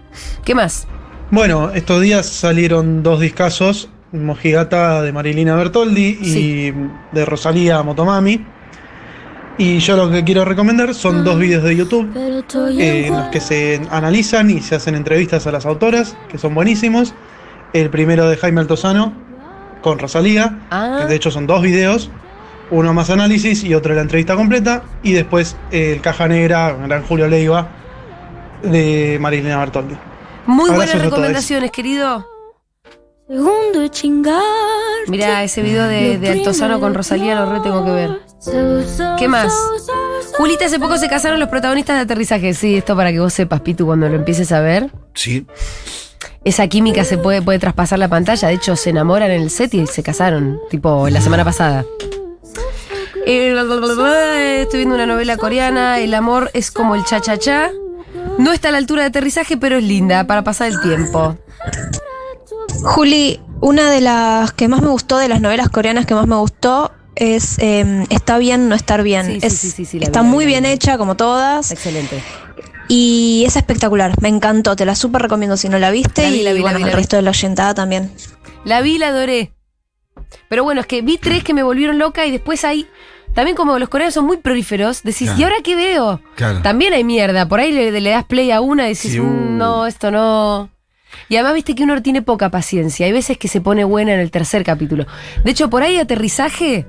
¿Qué 0.44 0.54
más? 0.54 0.88
Bueno, 1.30 1.70
estos 1.70 2.00
días 2.00 2.26
salieron 2.26 3.02
dos 3.04 3.20
discazos. 3.20 3.88
Mojigata 4.12 5.02
de 5.02 5.12
Marilina 5.12 5.54
Bertoldi 5.54 6.18
y 6.20 6.72
de 7.12 7.24
Rosalía 7.24 7.80
Motomami. 7.84 8.44
Y 9.58 9.78
yo 9.80 9.94
lo 9.96 10.10
que 10.10 10.24
quiero 10.24 10.44
recomendar 10.44 10.94
son 10.94 11.22
dos 11.22 11.38
vídeos 11.38 11.62
de 11.62 11.76
YouTube 11.76 12.10
eh, 12.16 13.06
en 13.06 13.14
los 13.14 13.28
que 13.28 13.40
se 13.40 13.80
analizan 13.90 14.50
y 14.50 14.62
se 14.62 14.74
hacen 14.74 14.94
entrevistas 14.94 15.46
a 15.46 15.52
las 15.52 15.66
autoras, 15.66 16.16
que 16.30 16.38
son 16.38 16.54
buenísimos. 16.54 17.14
El 17.72 17.90
primero 17.90 18.28
de 18.28 18.37
Jaime 18.37 18.61
Altozano 18.61 19.12
con 19.83 19.98
Rosalía, 19.98 20.59
Ah. 20.70 20.98
que 21.00 21.06
de 21.06 21.14
hecho 21.14 21.30
son 21.30 21.46
dos 21.46 21.62
videos, 21.62 22.11
uno 22.70 22.92
más 22.94 23.11
análisis 23.11 23.64
y 23.64 23.74
otro 23.74 23.94
la 23.94 24.02
entrevista 24.02 24.37
completa, 24.37 24.83
y 25.02 25.12
después 25.12 25.56
el 25.70 26.00
Caja 26.00 26.28
Negra, 26.28 26.72
Gran 26.87 27.02
Julio 27.04 27.26
Leiva, 27.28 27.68
de 28.62 29.18
Marilina 29.20 29.59
Bertoldi. 29.59 29.96
Muy 30.46 30.70
Abrazos 30.70 30.76
buenas 30.94 31.04
recomendaciones, 31.11 31.70
querido. 31.70 32.26
Segundo 33.28 33.87
chingar. 33.88 34.42
Mira, 35.06 35.42
ese 35.44 35.62
video 35.62 35.87
de, 35.87 36.18
de 36.18 36.30
Altozano 36.30 36.80
con 36.80 36.94
Rosalía 36.94 37.35
lo 37.37 37.46
re 37.50 37.61
tengo 37.61 37.85
que 37.85 37.90
ver. 37.92 38.11
¿Qué 39.18 39.28
más? 39.28 39.52
Julita, 40.37 40.66
hace 40.66 40.78
poco 40.78 40.98
se 40.98 41.09
casaron 41.09 41.38
los 41.38 41.48
protagonistas 41.48 41.96
de 41.96 42.02
aterrizaje. 42.02 42.54
Sí, 42.54 42.76
esto 42.76 42.96
para 42.96 43.12
que 43.12 43.20
vos 43.20 43.33
sepas, 43.33 43.61
Pitu, 43.61 43.87
cuando 43.87 44.09
lo 44.09 44.16
empieces 44.16 44.50
a 44.52 44.61
ver. 44.61 44.90
Sí. 45.14 45.46
Esa 46.44 46.66
química 46.68 47.05
se 47.05 47.18
puede, 47.18 47.42
puede 47.42 47.59
traspasar 47.59 47.98
la 47.98 48.09
pantalla. 48.09 48.48
De 48.48 48.55
hecho, 48.55 48.74
se 48.76 48.90
enamoran 48.90 49.31
en 49.31 49.42
el 49.42 49.50
set 49.50 49.74
y 49.74 49.87
se 49.87 50.03
casaron, 50.03 50.59
tipo 50.70 51.09
la 51.11 51.20
semana 51.20 51.44
pasada. 51.44 51.85
Eh, 53.26 53.50
bla, 53.53 53.64
bla, 53.64 53.76
bla, 53.76 53.94
bla, 53.94 54.42
Estoy 54.62 54.79
viendo 54.79 54.94
una 54.94 55.07
novela 55.07 55.37
coreana. 55.37 55.98
El 55.98 56.14
amor 56.14 56.50
es 56.55 56.70
como 56.70 56.94
el 56.94 57.05
cha-cha-cha. 57.05 57.70
No 58.38 58.53
está 58.53 58.68
a 58.70 58.72
la 58.72 58.79
altura 58.79 59.03
de 59.03 59.09
aterrizaje, 59.09 59.57
pero 59.59 59.76
es 59.76 59.85
linda 59.85 60.26
para 60.26 60.42
pasar 60.42 60.68
el 60.68 60.81
tiempo. 60.81 61.37
Juli, 62.85 63.38
una 63.61 63.90
de 63.90 64.00
las 64.00 64.53
que 64.53 64.68
más 64.68 64.81
me 64.81 64.88
gustó, 64.88 65.18
de 65.18 65.29
las 65.29 65.42
novelas 65.42 65.68
coreanas 65.68 66.07
que 66.07 66.14
más 66.14 66.26
me 66.26 66.37
gustó, 66.37 66.90
es 67.16 67.59
eh, 67.59 68.07
Está 68.09 68.38
bien 68.38 68.68
no 68.70 68.74
estar 68.74 69.03
bien. 69.03 69.26
Sí, 69.26 69.38
Es- 69.42 69.59
sí, 69.59 69.85
sí, 69.85 69.98
está 70.00 70.22
vi, 70.22 70.29
muy 70.29 70.44
vi, 70.46 70.53
bien 70.53 70.64
vi. 70.64 70.70
hecha, 70.70 70.96
como 70.96 71.16
todas, 71.16 71.70
Excelente. 71.70 72.22
Y 72.92 73.44
es 73.46 73.55
espectacular. 73.57 74.12
Me 74.20 74.29
encantó, 74.29 74.74
te 74.74 74.85
la 74.85 74.94
súper 74.96 75.22
recomiendo 75.22 75.57
si 75.57 75.68
no 75.68 75.79
la 75.79 75.90
viste. 75.92 76.22
La 76.22 76.31
vi, 76.31 76.40
y 76.40 76.42
la 76.42 76.53
vi, 76.53 76.59
la 76.59 76.62
bueno, 76.62 76.79
vi, 76.79 76.83
la 76.85 76.90
el 76.90 76.96
vi. 76.96 77.00
resto 77.00 77.16
de 77.16 77.22
la 77.22 77.31
oyentada 77.31 77.72
también. 77.72 78.11
La 78.64 78.81
vi, 78.81 78.98
la 78.98 79.09
adoré. 79.09 79.53
Pero 80.48 80.64
bueno, 80.64 80.81
es 80.81 80.87
que 80.88 81.00
vi 81.00 81.16
tres 81.16 81.44
que 81.44 81.55
me 81.55 81.62
volvieron 81.62 81.98
loca 81.98 82.26
y 82.26 82.31
después 82.33 82.64
hay. 82.64 82.87
También 83.33 83.57
como 83.57 83.79
los 83.79 83.88
coreanos 83.88 84.14
son 84.14 84.26
muy 84.26 84.38
prolíferos, 84.38 85.05
decís, 85.05 85.29
Claro. 85.29 85.38
¿y 85.40 85.44
ahora 85.44 85.57
qué 85.62 85.76
veo? 85.76 86.20
Claro. 86.35 86.62
También 86.62 86.92
hay 86.92 87.05
mierda. 87.05 87.46
Por 87.46 87.61
ahí 87.61 87.70
le, 87.70 87.92
le 88.00 88.11
das 88.11 88.24
play 88.24 88.50
a 88.50 88.61
una 88.61 88.87
y 88.87 88.94
decís, 88.94 89.12
Sí, 89.12 89.20
"Mm, 89.20 89.24
uh. 89.55 89.57
no, 89.57 89.87
esto 89.87 90.11
no. 90.11 90.68
Y 91.29 91.37
además 91.37 91.55
viste 91.55 91.76
que 91.76 91.85
uno 91.85 92.03
tiene 92.03 92.22
poca 92.22 92.50
paciencia. 92.50 93.07
Hay 93.07 93.12
veces 93.12 93.38
que 93.38 93.46
se 93.46 93.61
pone 93.61 93.85
buena 93.85 94.14
en 94.14 94.20
el 94.20 94.33
tercer 94.33 94.64
capítulo. 94.64 95.07
De 95.44 95.50
hecho, 95.53 95.70
por 95.70 95.83
ahí 95.85 95.96
aterrizaje. 95.98 96.87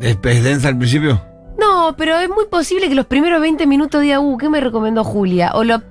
¿Es, 0.00 0.18
es 0.22 0.42
densa 0.42 0.68
al 0.68 0.78
principio? 0.78 1.24
No, 1.74 1.96
pero 1.96 2.16
es 2.18 2.28
muy 2.28 2.46
posible 2.46 2.88
que 2.88 2.94
los 2.94 3.06
primeros 3.06 3.40
20 3.40 3.66
minutos 3.66 4.00
diga, 4.00 4.20
uh, 4.20 4.36
¿qué 4.38 4.48
me 4.48 4.60
recomendó 4.60 5.02
Julia? 5.02 5.50
O 5.54 5.64
lo, 5.64 5.82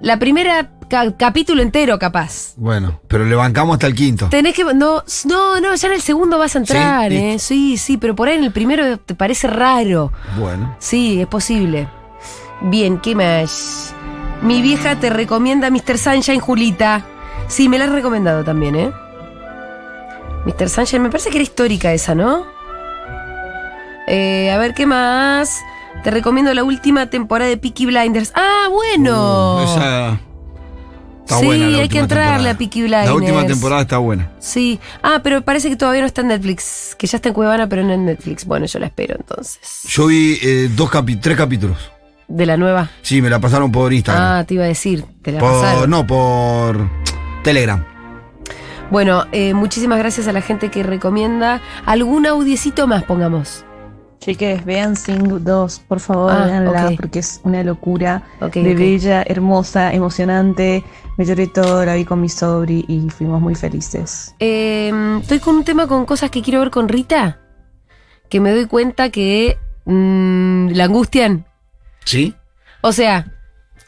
la 0.00 0.18
primera 0.18 0.70
ca- 0.88 1.16
capítulo 1.16 1.62
entero, 1.62 1.98
capaz. 1.98 2.54
Bueno, 2.56 3.00
pero 3.08 3.24
le 3.24 3.34
bancamos 3.34 3.74
hasta 3.74 3.86
el 3.88 3.94
quinto. 3.94 4.28
Tenés 4.30 4.54
que. 4.54 4.62
No, 4.64 5.02
no, 5.24 5.60
no, 5.60 5.74
ya 5.74 5.88
en 5.88 5.94
el 5.94 6.00
segundo 6.00 6.38
vas 6.38 6.54
a 6.54 6.58
entrar, 6.58 7.10
Sí, 7.10 7.16
¿eh? 7.16 7.38
Sí, 7.38 7.76
sí, 7.76 7.96
pero 7.96 8.14
por 8.14 8.28
ahí 8.28 8.36
en 8.38 8.44
el 8.44 8.52
primero 8.52 8.98
te 8.98 9.14
parece 9.14 9.48
raro. 9.48 10.12
Bueno. 10.38 10.76
Sí, 10.78 11.20
es 11.20 11.26
posible. 11.26 11.88
Bien, 12.60 12.98
¿qué 12.98 13.14
más? 13.16 13.94
Mi 14.42 14.62
vieja 14.62 14.94
te 15.00 15.10
recomienda 15.10 15.70
Mr. 15.70 15.98
Sunshine, 15.98 16.40
Julita. 16.40 17.04
Sí, 17.48 17.68
me 17.68 17.78
la 17.78 17.86
has 17.86 17.92
recomendado 17.92 18.44
también, 18.44 18.76
¿eh? 18.76 18.92
Mr. 20.46 20.68
Sunshine, 20.68 21.02
me 21.02 21.10
parece 21.10 21.30
que 21.30 21.36
era 21.38 21.42
histórica 21.42 21.92
esa, 21.92 22.14
¿no? 22.14 22.46
Eh, 24.14 24.50
a 24.50 24.58
ver, 24.58 24.74
¿qué 24.74 24.84
más? 24.84 25.62
Te 26.04 26.10
recomiendo 26.10 26.52
la 26.52 26.64
última 26.64 27.06
temporada 27.08 27.48
de 27.48 27.56
Peaky 27.56 27.86
Blinders. 27.86 28.30
Ah, 28.34 28.68
bueno. 28.70 29.56
Uh, 29.56 29.64
esa 29.64 30.20
está 31.20 31.38
Sí, 31.38 31.46
buena. 31.46 31.66
la 31.68 31.78
hay 31.78 31.88
que 31.88 31.98
entrarle 31.98 32.50
a 32.50 32.58
Peaky 32.58 32.88
La 32.88 33.04
última 33.14 33.38
Blinders. 33.38 33.46
temporada 33.46 33.80
está 33.82 33.96
buena. 33.98 34.30
Sí. 34.38 34.78
Ah, 35.02 35.20
pero 35.22 35.40
parece 35.40 35.70
que 35.70 35.76
todavía 35.76 36.02
no 36.02 36.06
está 36.06 36.20
en 36.20 36.28
Netflix. 36.28 36.94
Que 36.98 37.06
ya 37.06 37.16
está 37.16 37.28
en 37.30 37.34
Cuevana, 37.34 37.68
pero 37.70 37.84
no 37.84 37.92
en 37.94 38.04
Netflix. 38.04 38.44
Bueno, 38.44 38.66
yo 38.66 38.78
la 38.80 38.86
espero 38.86 39.14
entonces. 39.18 39.60
Yo 39.88 40.06
vi 40.08 40.38
eh, 40.42 40.68
dos 40.76 40.90
capi 40.90 41.16
tres 41.16 41.36
capítulos. 41.38 41.78
De 42.28 42.44
la 42.44 42.58
nueva. 42.58 42.90
Sí, 43.00 43.22
me 43.22 43.30
la 43.30 43.40
pasaron 43.40 43.72
por 43.72 43.92
Instagram. 43.94 44.22
Ah, 44.40 44.44
te 44.44 44.54
iba 44.54 44.64
a 44.64 44.68
decir. 44.68 45.06
Te 45.22 45.32
la 45.32 45.38
por, 45.40 45.52
pasaron. 45.52 45.88
no, 45.90 46.06
por 46.06 46.88
Telegram. 47.44 47.82
Bueno, 48.90 49.24
eh, 49.32 49.54
muchísimas 49.54 49.98
gracias 49.98 50.28
a 50.28 50.32
la 50.32 50.42
gente 50.42 50.70
que 50.70 50.82
recomienda. 50.82 51.62
¿Algún 51.86 52.26
audiecito 52.26 52.86
más, 52.86 53.04
pongamos? 53.04 53.64
Chiques, 54.22 54.64
vean 54.64 54.94
Sing 54.94 55.42
2, 55.42 55.80
por 55.88 55.98
favor, 55.98 56.30
Ah, 56.30 56.46
véanla, 56.46 56.86
ok. 56.90 56.96
porque 56.96 57.18
es 57.18 57.40
una 57.42 57.64
locura 57.64 58.22
Ok, 58.40 58.54
de 58.54 58.74
bella, 58.76 59.24
hermosa, 59.26 59.92
emocionante. 59.92 60.84
Me 61.18 61.24
lloré 61.24 61.48
todo, 61.48 61.84
la 61.84 61.94
vi 61.94 62.04
con 62.04 62.20
mi 62.20 62.28
sobri 62.28 62.84
y 62.86 63.10
fuimos 63.10 63.40
muy 63.42 63.56
felices. 63.56 64.32
Eh, 64.38 64.92
estoy 65.20 65.40
con 65.40 65.56
un 65.56 65.64
tema 65.64 65.88
con 65.88 66.06
cosas 66.06 66.30
que 66.30 66.40
quiero 66.40 66.60
ver 66.60 66.70
con 66.70 66.88
Rita. 66.88 67.40
Que 68.28 68.38
me 68.38 68.52
doy 68.52 68.66
cuenta 68.66 69.10
que 69.10 69.58
mm, 69.86 70.68
la 70.68 70.84
angustian. 70.84 71.44
¿Sí? 72.04 72.32
O 72.80 72.92
sea, 72.92 73.26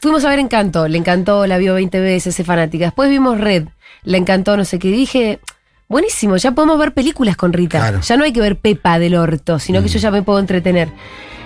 fuimos 0.01 0.25
a 0.25 0.29
ver 0.29 0.39
Encanto, 0.39 0.89
le 0.89 0.97
encantó, 0.97 1.47
la 1.47 1.57
vio 1.57 1.75
20 1.75 1.97
veces, 2.01 2.37
es 2.37 2.45
fanática. 2.45 2.85
Después 2.85 3.09
vimos 3.09 3.39
Red, 3.39 3.69
le 4.03 4.17
encantó, 4.17 4.57
no 4.57 4.65
sé 4.65 4.79
qué. 4.79 4.89
Dije, 4.89 5.39
buenísimo, 5.87 6.37
ya 6.37 6.51
podemos 6.51 6.77
ver 6.79 6.93
películas 6.93 7.35
con 7.37 7.53
Rita. 7.53 7.79
Claro. 7.79 8.01
Ya 8.01 8.17
no 8.17 8.23
hay 8.23 8.33
que 8.33 8.41
ver 8.41 8.57
Pepa 8.59 8.99
del 8.99 9.15
orto, 9.15 9.59
sino 9.59 9.79
que 9.81 9.85
Mm. 9.89 9.91
yo 9.93 9.99
ya 9.99 10.11
me 10.11 10.21
puedo 10.23 10.39
entretener. 10.39 10.89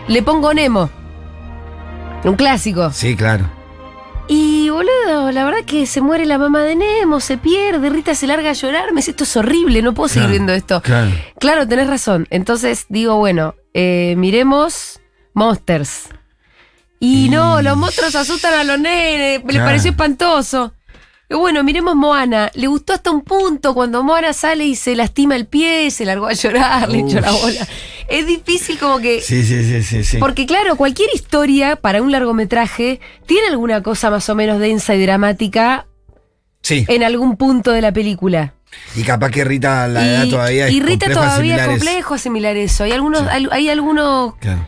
Le 0.08 0.22
pongo 0.24 0.54
Nemo, 0.54 0.90
un 2.24 2.36
clásico. 2.36 2.92
Sí, 2.92 3.16
claro. 3.16 3.50
Y 4.28 4.70
boludo, 4.70 5.32
la 5.32 5.44
verdad 5.44 5.64
que 5.66 5.88
se 5.88 6.02
muere 6.02 6.26
la 6.28 6.38
mamá 6.38 6.62
de 6.62 6.76
Nemo, 6.76 7.20
se 7.20 7.38
pierde, 7.38 7.90
Rita 7.90 8.14
se 8.14 8.28
larga 8.28 8.52
a 8.52 8.54
llorar. 8.54 8.92
Me 8.92 8.98
dice, 8.98 9.12
esto 9.12 9.24
es 9.24 9.36
horrible, 9.38 9.82
no 9.82 9.94
puedo 9.96 10.08
seguir 10.08 10.30
viendo 10.30 10.54
esto. 10.54 10.82
Claro. 10.82 11.10
Claro, 11.40 11.68
tenés 11.68 11.88
razón. 11.88 12.28
Entonces 12.30 12.86
digo, 12.90 13.16
bueno, 13.18 13.56
eh, 13.74 14.14
miremos 14.18 15.00
Monsters. 15.34 16.10
Y 17.00 17.30
no, 17.30 17.62
los 17.62 17.76
monstruos 17.78 18.14
asustan 18.16 18.54
a 18.54 18.64
los 18.64 18.78
nenes, 18.80 19.42
le 19.44 19.50
Claro. 19.50 19.66
pareció 19.66 19.92
espantoso. 19.92 20.74
Bueno, 21.30 21.64
miremos 21.64 21.96
Moana. 21.96 22.50
Le 22.56 22.68
gustó 22.68 22.94
hasta 22.94 23.12
un 23.12 23.22
punto 23.22 23.74
cuando 23.76 24.04
Moana 24.04 24.34
sale 24.34 24.66
y 24.66 24.76
se 24.76 24.96
lastima 24.96 25.36
el 25.36 25.46
pie, 25.46 25.92
se 25.92 26.04
largó 26.06 26.28
a 26.28 26.34
llorar, 26.34 26.90
le 26.90 27.00
echó 27.00 27.20
la 27.22 27.32
bola. 27.32 27.68
Es 28.08 28.26
difícil 28.26 28.80
como 28.80 28.98
que... 28.98 29.22
Sí, 29.22 29.44
sí, 29.44 29.64
sí, 29.64 29.84
sí. 29.84 30.04
sí. 30.04 30.18
Porque 30.18 30.48
claro, 30.48 30.76
cualquier 30.76 31.10
historia 31.14 31.76
para 31.76 32.02
un 32.02 32.12
largometraje 32.12 33.00
tiene 33.28 33.48
alguna 33.50 33.84
cosa 33.84 34.10
más 34.10 34.28
o 34.30 34.36
menos 34.36 34.60
densa 34.60 34.96
y 34.96 35.02
dramática 35.04 35.86
Sí. 36.62 36.86
en 36.90 37.04
algún 37.04 37.38
punto 37.38 37.72
de 37.72 37.82
la 37.82 37.92
película. 37.94 38.54
Y 38.96 39.04
capaz 39.04 39.30
que 39.32 39.44
Rita 39.44 39.88
la 39.88 40.06
edad 40.06 40.28
todavía 40.28 40.70
y 40.70 40.80
Rita 40.82 41.12
todavía 41.12 41.58
es 41.58 41.68
complejo 41.68 42.16
asimilar 42.16 42.58
eso. 42.58 42.84
Hay 42.84 42.92
algunos, 42.92 43.22
hay, 43.28 43.48
hay 43.52 43.70
algunos 43.70 44.36
Claro. 44.36 44.68